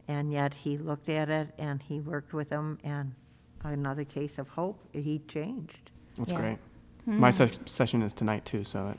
and 0.09 0.33
yet 0.33 0.53
he 0.53 0.77
looked 0.77 1.07
at 1.07 1.29
it 1.29 1.47
and 1.57 1.81
he 1.81 2.01
worked 2.01 2.33
with 2.33 2.49
them. 2.49 2.77
And 2.83 3.13
another 3.63 4.03
case 4.03 4.37
of 4.37 4.49
hope, 4.49 4.83
he 4.91 5.19
changed. 5.27 5.91
That's 6.17 6.33
Yeah. 6.33 6.39
great. 6.39 6.57
My 7.05 7.31
ses- 7.31 7.59
session 7.65 8.01
is 8.01 8.13
tonight 8.13 8.45
too, 8.45 8.63
so 8.63 8.87
it, 8.89 8.97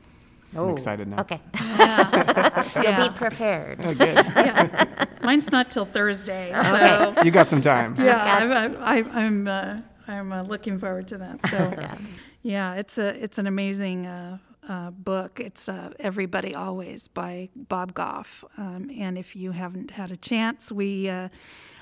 I'm 0.54 0.58
Oh. 0.60 0.72
excited 0.72 1.08
now. 1.08 1.20
okay. 1.20 1.40
Yeah. 1.54 2.98
You'll 3.00 3.08
be 3.08 3.14
prepared. 3.16 3.80
Oh, 3.82 3.94
good. 3.94 5.08
Mine's 5.22 5.50
not 5.50 5.70
till 5.70 5.86
Thursday. 5.86 6.50
So 6.52 7.22
you 7.22 7.30
got 7.30 7.48
some 7.48 7.60
time. 7.62 7.94
yeah, 7.98 8.36
I'm 8.36 8.52
I'm, 8.52 8.76
I'm, 8.82 9.16
I'm, 9.16 9.48
uh, 9.48 9.80
I'm 10.08 10.32
uh, 10.32 10.42
looking 10.42 10.78
forward 10.78 11.08
to 11.08 11.18
that. 11.18 11.38
So 11.48 11.56
Yeah. 11.78 11.96
yeah, 12.42 12.74
it's 12.74 12.98
a 12.98 13.08
it's 13.22 13.38
an 13.38 13.46
amazing 13.46 14.06
uh, 14.06 14.38
uh, 14.68 14.90
book. 14.90 15.40
It's 15.40 15.68
uh, 15.68 15.90
Everybody 16.00 16.54
Always 16.54 17.08
by 17.08 17.48
Bob 17.56 17.94
Goff. 17.94 18.44
Um, 18.58 18.90
and 18.98 19.16
if 19.16 19.34
you 19.36 19.52
haven't 19.52 19.92
had 19.92 20.10
a 20.10 20.16
chance, 20.16 20.70
we 20.72 21.08
uh, 21.08 21.28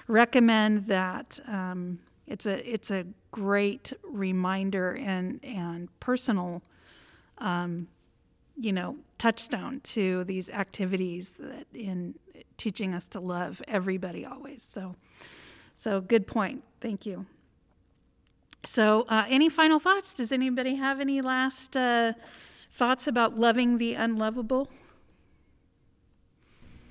recommend 0.07 0.87
that. 0.87 1.41
Um, 1.49 1.99
it's 2.31 2.47
a 2.47 2.73
it's 2.73 2.90
a 2.90 3.05
great 3.33 3.93
reminder 4.05 4.93
and 4.97 5.40
and 5.45 5.88
personal, 5.99 6.62
um, 7.38 7.88
you 8.57 8.73
know, 8.73 8.97
touchstone 9.19 9.81
to 9.81 10.25
these 10.25 10.49
activities 10.49 11.31
that 11.38 11.66
in 11.75 12.14
teaching 12.57 12.95
us 12.95 13.09
to 13.09 13.21
love 13.21 13.62
everybody 13.66 14.25
always. 14.25 14.62
So, 14.62 14.95
so 15.75 16.01
good 16.01 16.27
point. 16.27 16.62
Thank 16.81 17.05
you. 17.05 17.27
So, 18.62 19.07
uh, 19.09 19.25
any 19.29 19.49
final 19.49 19.81
thoughts? 19.81 20.14
Does 20.14 20.31
anybody 20.31 20.77
have 20.77 21.01
any 21.01 21.23
last 21.23 21.77
uh, 21.77 22.12
thoughts 22.73 23.07
about 23.07 23.38
loving 23.38 23.79
the 23.79 23.95
unlovable? 23.95 24.69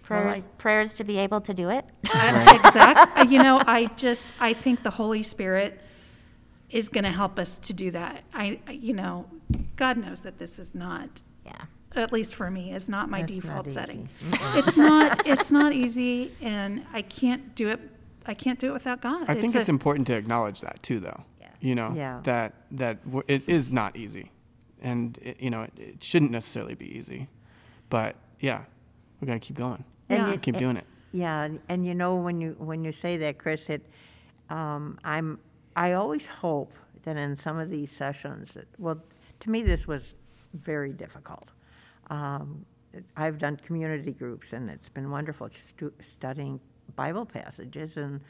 Prayers, 0.10 0.48
prayers 0.58 0.94
to 0.96 1.04
be 1.04 1.18
able 1.20 1.40
to 1.42 1.54
do 1.54 1.70
it. 1.70 1.86
exactly. 2.06 3.32
You 3.34 3.42
know, 3.44 3.62
I 3.66 3.86
just 3.96 4.24
I 4.40 4.54
think 4.54 4.84
the 4.84 4.90
Holy 4.90 5.24
Spirit 5.24 5.80
is 6.70 6.90
going 6.90 7.04
to 7.04 7.12
help 7.12 7.40
us 7.40 7.58
to 7.60 7.74
do 7.74 7.92
that. 7.92 8.24
I, 8.34 8.60
I- 8.68 8.72
you 8.72 8.94
know, 8.94 9.26
God 9.76 9.98
knows 9.98 10.22
that 10.22 10.38
this 10.40 10.60
is 10.60 10.74
not, 10.76 11.10
Yeah. 11.46 11.62
at 11.96 12.12
least 12.12 12.36
for 12.36 12.50
me, 12.52 12.74
is 12.74 12.88
not 12.90 13.10
my 13.10 13.22
That's 13.22 13.34
not 13.34 13.42
default 13.42 13.68
easy. 13.68 13.74
setting. 13.74 14.10
it's 14.56 14.78
not. 14.78 15.26
It's 15.28 15.52
not 15.52 15.74
easy, 15.74 16.32
and 16.42 16.86
I 16.94 17.02
can't 17.04 17.56
do 17.56 17.70
it. 17.70 17.80
I 18.26 18.34
can't 18.34 18.60
do 18.60 18.70
it 18.70 18.74
without 18.74 19.02
God. 19.02 19.26
I 19.28 19.34
think 19.36 19.56
a- 19.56 19.60
it's 19.60 19.70
important 19.70 20.06
to 20.08 20.16
acknowledge 20.16 20.62
that 20.62 20.82
too, 20.84 21.00
though. 21.00 21.24
Yeah. 21.40 21.48
You 21.62 21.76
know 21.76 21.94
Yeah. 21.96 22.20
that 22.24 22.54
that 22.72 23.04
w- 23.06 23.24
it 23.28 23.48
is 23.50 23.72
not 23.72 23.96
easy, 23.96 24.32
and 24.82 25.18
it, 25.22 25.40
you 25.40 25.50
know 25.50 25.64
it, 25.64 25.74
it 25.78 26.04
shouldn't 26.04 26.32
necessarily 26.32 26.76
be 26.76 26.98
easy, 26.98 27.30
but 27.90 28.16
yeah, 28.40 28.62
we 29.20 29.26
gotta 29.28 29.40
keep 29.40 29.58
going. 29.58 29.84
And 30.10 30.20
Yeah. 30.28 30.32
you- 30.34 30.40
Keep 30.40 30.58
doing 30.58 30.78
it. 30.78 30.86
Yeah, 31.12 31.42
and- 31.44 31.60
and 31.70 31.86
you 31.86 31.96
know 31.96 32.16
when 32.16 32.40
you 32.42 32.56
when 32.60 32.84
you 32.84 32.92
say 32.92 33.18
that, 33.18 33.38
Chris, 33.40 33.70
it 33.70 33.86
um, 34.50 35.00
I'm 35.04 35.40
I 35.76 35.94
always 35.94 36.26
hope 36.28 36.74
that 37.04 37.16
in 37.18 37.36
some 37.36 37.58
of 37.58 37.70
these 37.70 37.92
sessions, 37.92 38.54
that, 38.54 38.68
well, 38.78 39.02
to 39.40 39.50
me 39.50 39.62
this 39.64 39.88
was 39.88 40.16
very 40.54 40.92
difficult. 40.94 41.52
Um, 42.10 42.66
I've 43.16 43.38
done 43.38 43.56
community 43.58 44.12
groups, 44.12 44.52
and 44.54 44.70
it's 44.70 44.90
been 44.90 45.10
wonderful 45.12 45.50
stu- 45.52 45.94
studying 46.02 46.60
Bible 46.96 47.26
passages 47.26 47.98
and 47.98 48.22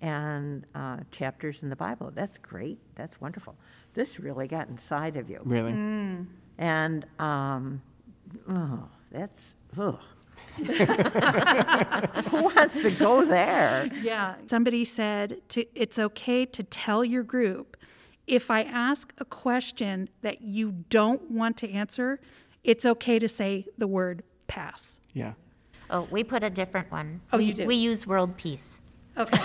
and 0.00 0.64
uh, 0.76 0.98
chapters 1.10 1.62
in 1.64 1.70
the 1.70 1.76
Bible. 1.76 2.10
That's 2.14 2.38
great. 2.38 2.78
That's 2.94 3.20
wonderful. 3.20 3.56
This 3.94 4.20
really 4.20 4.46
got 4.46 4.68
inside 4.68 5.16
of 5.16 5.28
you, 5.30 5.40
Really. 5.44 5.72
and 6.58 7.06
um, 7.18 7.82
oh, 8.48 8.88
that's 9.10 9.54
oh. 9.76 9.98
Who 10.66 12.42
wants 12.42 12.80
to 12.80 12.90
go 12.90 13.24
there? 13.24 13.88
Yeah. 14.02 14.34
Somebody 14.46 14.84
said 14.84 15.40
to, 15.50 15.64
it's 15.74 15.98
okay 15.98 16.44
to 16.46 16.62
tell 16.62 17.04
your 17.04 17.22
group 17.22 17.76
if 18.26 18.50
I 18.50 18.62
ask 18.62 19.12
a 19.18 19.24
question 19.24 20.08
that 20.22 20.42
you 20.42 20.84
don't 20.90 21.30
want 21.30 21.56
to 21.58 21.70
answer, 21.70 22.20
it's 22.62 22.84
okay 22.84 23.18
to 23.18 23.28
say 23.28 23.66
the 23.78 23.86
word 23.86 24.22
pass. 24.46 24.98
Yeah. 25.14 25.32
Oh, 25.90 26.06
we 26.10 26.22
put 26.22 26.44
a 26.44 26.50
different 26.50 26.90
one. 26.90 27.22
Oh, 27.32 27.38
we, 27.38 27.44
you 27.46 27.54
do? 27.54 27.66
We 27.66 27.76
use 27.76 28.06
world 28.06 28.36
peace 28.36 28.82
Okay. 29.18 29.38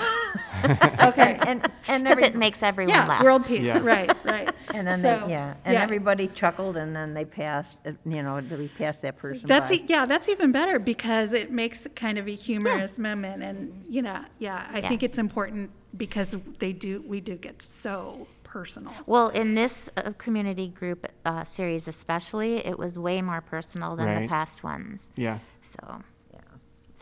okay. 1.09 1.37
And 1.45 1.69
and 1.87 2.03
because 2.03 2.17
every, 2.17 2.23
it 2.23 2.35
makes 2.35 2.63
everyone 2.63 2.93
Yeah, 2.95 3.07
laugh. 3.07 3.23
world 3.23 3.45
peace. 3.45 3.63
Yeah. 3.63 3.79
Right, 3.79 4.15
right. 4.25 4.53
and 4.73 4.87
then 4.87 5.01
So, 5.01 5.23
they, 5.25 5.31
yeah, 5.31 5.55
and 5.65 5.75
everybody 5.77 6.27
chuckled, 6.29 6.77
and 6.77 6.95
then 6.95 7.13
they 7.13 7.25
passed. 7.25 7.77
uh, 7.85 7.91
You 8.05 8.23
know, 8.23 8.39
we 8.57 8.67
passed 8.69 9.01
that 9.01 9.17
person. 9.17 9.47
That's 9.47 9.71
by. 9.71 9.77
e- 9.77 9.85
yeah, 9.87 10.05
that's 10.05 10.29
even 10.29 10.51
better 10.51 10.79
because 10.79 11.33
it 11.33 11.51
makes 11.51 11.85
it 11.85 11.95
kind 11.95 12.17
of 12.17 12.27
a 12.27 12.35
humorous 12.35 12.97
moment, 12.97 13.43
and 13.43 13.83
you 13.89 14.01
know, 14.01 14.19
yeah, 14.39 14.67
I 14.71 14.79
Yeah. 14.79 14.89
think 14.89 15.03
it's 15.03 15.17
important 15.17 15.71
because 15.97 16.35
they 16.59 16.73
do 16.73 17.03
we 17.07 17.19
do 17.21 17.35
get 17.35 17.61
so 17.61 18.27
personal. 18.43 18.93
Well, 19.07 19.29
in 19.29 19.55
this 19.55 19.89
uh, 19.97 20.11
community 20.19 20.67
group 20.69 21.07
uh, 21.25 21.43
series, 21.43 21.87
especially, 21.87 22.57
it 22.65 22.77
was 22.77 22.97
way 22.99 23.21
more 23.21 23.41
personal 23.41 23.95
than 23.95 24.05
the 24.07 24.19
Right. 24.21 24.29
past 24.29 24.63
ones. 24.63 25.09
Yeah. 25.15 25.39
So, 25.61 25.79
yeah. 25.89 25.97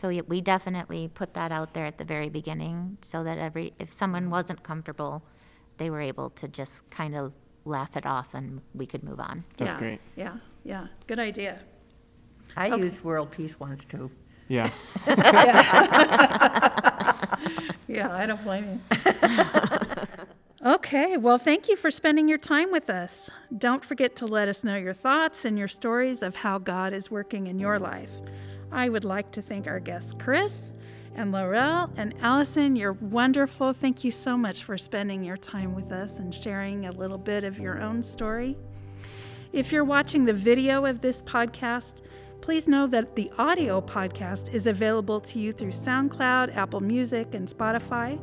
So 0.02 0.08
yeah, 0.08 0.22
we 0.26 0.40
definitely 0.40 1.08
put 1.14 1.34
that 1.34 1.52
out 1.52 1.74
there 1.74 1.86
at 1.86 1.96
the 1.96 2.04
very 2.04 2.28
beginning, 2.28 2.98
so 3.02 3.22
that 3.22 3.38
every 3.38 3.72
if 3.78 3.92
someone 3.92 4.24
mm-hmm. 4.24 4.32
wasn't 4.32 4.64
comfortable, 4.64 5.22
they 5.78 5.90
were 5.90 6.00
able 6.00 6.30
to 6.30 6.48
just 6.48 6.90
kind 6.90 7.14
of 7.14 7.32
laugh 7.64 7.96
it 7.96 8.04
off, 8.04 8.34
and 8.34 8.60
we 8.74 8.84
could 8.84 9.04
move 9.04 9.20
on. 9.20 9.44
That's 9.58 9.70
yeah, 9.70 9.78
great. 9.78 10.00
Yeah, 10.16 10.38
yeah, 10.64 10.88
good 11.06 11.20
idea. 11.20 11.60
I 12.56 12.74
used 12.74 13.04
world 13.04 13.30
peace 13.30 13.60
once 13.60 13.84
too. 13.84 14.10
Yeah. 14.48 14.70
Yeah. 15.06 15.68
Yeah, 17.88 18.10
I 18.10 18.26
don't 18.26 18.42
blame 18.42 18.80
you. 18.80 18.80
okay, 20.74 21.16
well, 21.18 21.36
thank 21.36 21.68
you 21.68 21.76
for 21.76 21.90
spending 21.90 22.26
your 22.26 22.38
time 22.38 22.72
with 22.72 22.88
us. 22.88 23.28
Don't 23.58 23.84
forget 23.84 24.16
to 24.16 24.26
let 24.26 24.48
us 24.48 24.64
know 24.64 24.76
your 24.76 24.94
thoughts 24.94 25.44
and 25.44 25.58
your 25.58 25.68
stories 25.68 26.22
of 26.22 26.34
how 26.34 26.58
God 26.58 26.94
is 26.94 27.10
working 27.10 27.48
in 27.48 27.58
your 27.58 27.78
mm. 27.78 27.82
life. 27.82 28.10
I 28.72 28.88
would 28.88 29.04
like 29.04 29.30
to 29.32 29.42
thank 29.42 29.66
our 29.66 29.78
guests, 29.78 30.14
Chris 30.18 30.72
and 31.14 31.30
Laurel 31.30 31.90
and 31.96 32.14
Allison. 32.22 32.74
You're 32.74 32.94
wonderful. 32.94 33.74
Thank 33.74 34.02
you 34.02 34.10
so 34.10 34.36
much 34.36 34.64
for 34.64 34.78
spending 34.78 35.22
your 35.22 35.36
time 35.36 35.74
with 35.74 35.92
us 35.92 36.18
and 36.18 36.34
sharing 36.34 36.86
a 36.86 36.92
little 36.92 37.18
bit 37.18 37.44
of 37.44 37.58
your 37.58 37.80
own 37.82 38.02
story. 38.02 38.56
If 39.52 39.70
you're 39.70 39.84
watching 39.84 40.24
the 40.24 40.32
video 40.32 40.86
of 40.86 41.02
this 41.02 41.20
podcast, 41.20 42.00
please 42.40 42.66
know 42.66 42.86
that 42.86 43.14
the 43.14 43.30
audio 43.36 43.82
podcast 43.82 44.54
is 44.54 44.66
available 44.66 45.20
to 45.20 45.38
you 45.38 45.52
through 45.52 45.72
SoundCloud, 45.72 46.56
Apple 46.56 46.80
Music, 46.80 47.34
and 47.34 47.46
Spotify. 47.46 48.18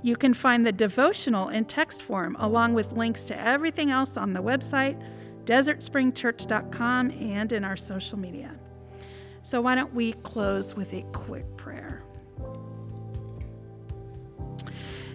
You 0.00 0.16
can 0.16 0.32
find 0.32 0.66
the 0.66 0.72
devotional 0.72 1.50
in 1.50 1.66
text 1.66 2.00
form 2.00 2.36
along 2.40 2.72
with 2.72 2.90
links 2.92 3.24
to 3.24 3.38
everything 3.38 3.90
else 3.90 4.16
on 4.16 4.32
the 4.32 4.42
website, 4.42 5.00
desertspringchurch.com, 5.44 7.10
and 7.10 7.52
in 7.52 7.64
our 7.64 7.76
social 7.76 8.18
media. 8.18 8.58
So, 9.42 9.60
why 9.60 9.74
don't 9.74 9.92
we 9.92 10.12
close 10.12 10.74
with 10.74 10.92
a 10.94 11.02
quick 11.12 11.56
prayer? 11.56 12.02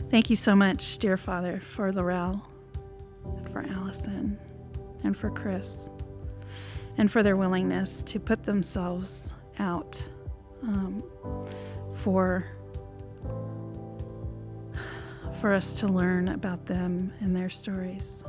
Thank 0.09 0.30
you 0.30 0.36
so 0.36 0.55
much, 0.55 0.99
dear 0.99 1.17
Father, 1.17 1.59
for 1.59 1.91
Laurel, 1.91 2.41
for 3.51 3.65
Allison, 3.69 4.38
and 5.03 5.17
for 5.17 5.30
Chris, 5.30 5.89
and 6.97 7.11
for 7.11 7.23
their 7.23 7.36
willingness 7.36 8.03
to 8.03 8.19
put 8.19 8.43
themselves 8.43 9.30
out 9.59 10.01
um, 10.63 11.03
for 11.95 12.45
for 15.41 15.53
us 15.53 15.80
to 15.80 15.88
learn 15.88 16.30
about 16.30 16.65
them 16.65 17.13
and 17.19 17.36
their 17.36 17.49
stories. 17.49 18.23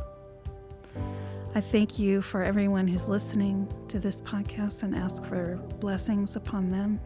I 1.55 1.61
thank 1.61 1.99
you 1.99 2.23
for 2.23 2.43
everyone 2.43 2.87
who's 2.87 3.09
listening 3.09 3.73
to 3.89 3.99
this 3.99 4.21
podcast 4.21 4.83
and 4.83 4.95
ask 4.95 5.25
for 5.25 5.57
blessings 5.81 6.37
upon 6.37 6.71
them. 6.71 7.01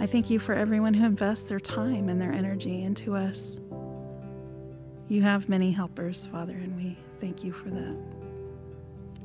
I 0.00 0.06
thank 0.06 0.30
you 0.30 0.38
for 0.38 0.54
everyone 0.54 0.94
who 0.94 1.04
invests 1.04 1.48
their 1.48 1.60
time 1.60 2.08
and 2.08 2.20
their 2.20 2.32
energy 2.32 2.82
into 2.82 3.14
us. 3.14 3.60
You 5.08 5.22
have 5.22 5.48
many 5.48 5.70
helpers, 5.70 6.26
Father, 6.26 6.54
and 6.54 6.76
we 6.76 6.98
thank 7.20 7.44
you 7.44 7.52
for 7.52 7.70
that. 7.70 7.96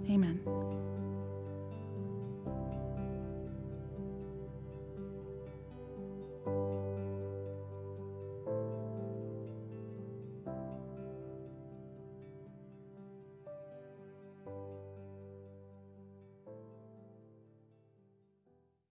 Amen. 0.10 0.79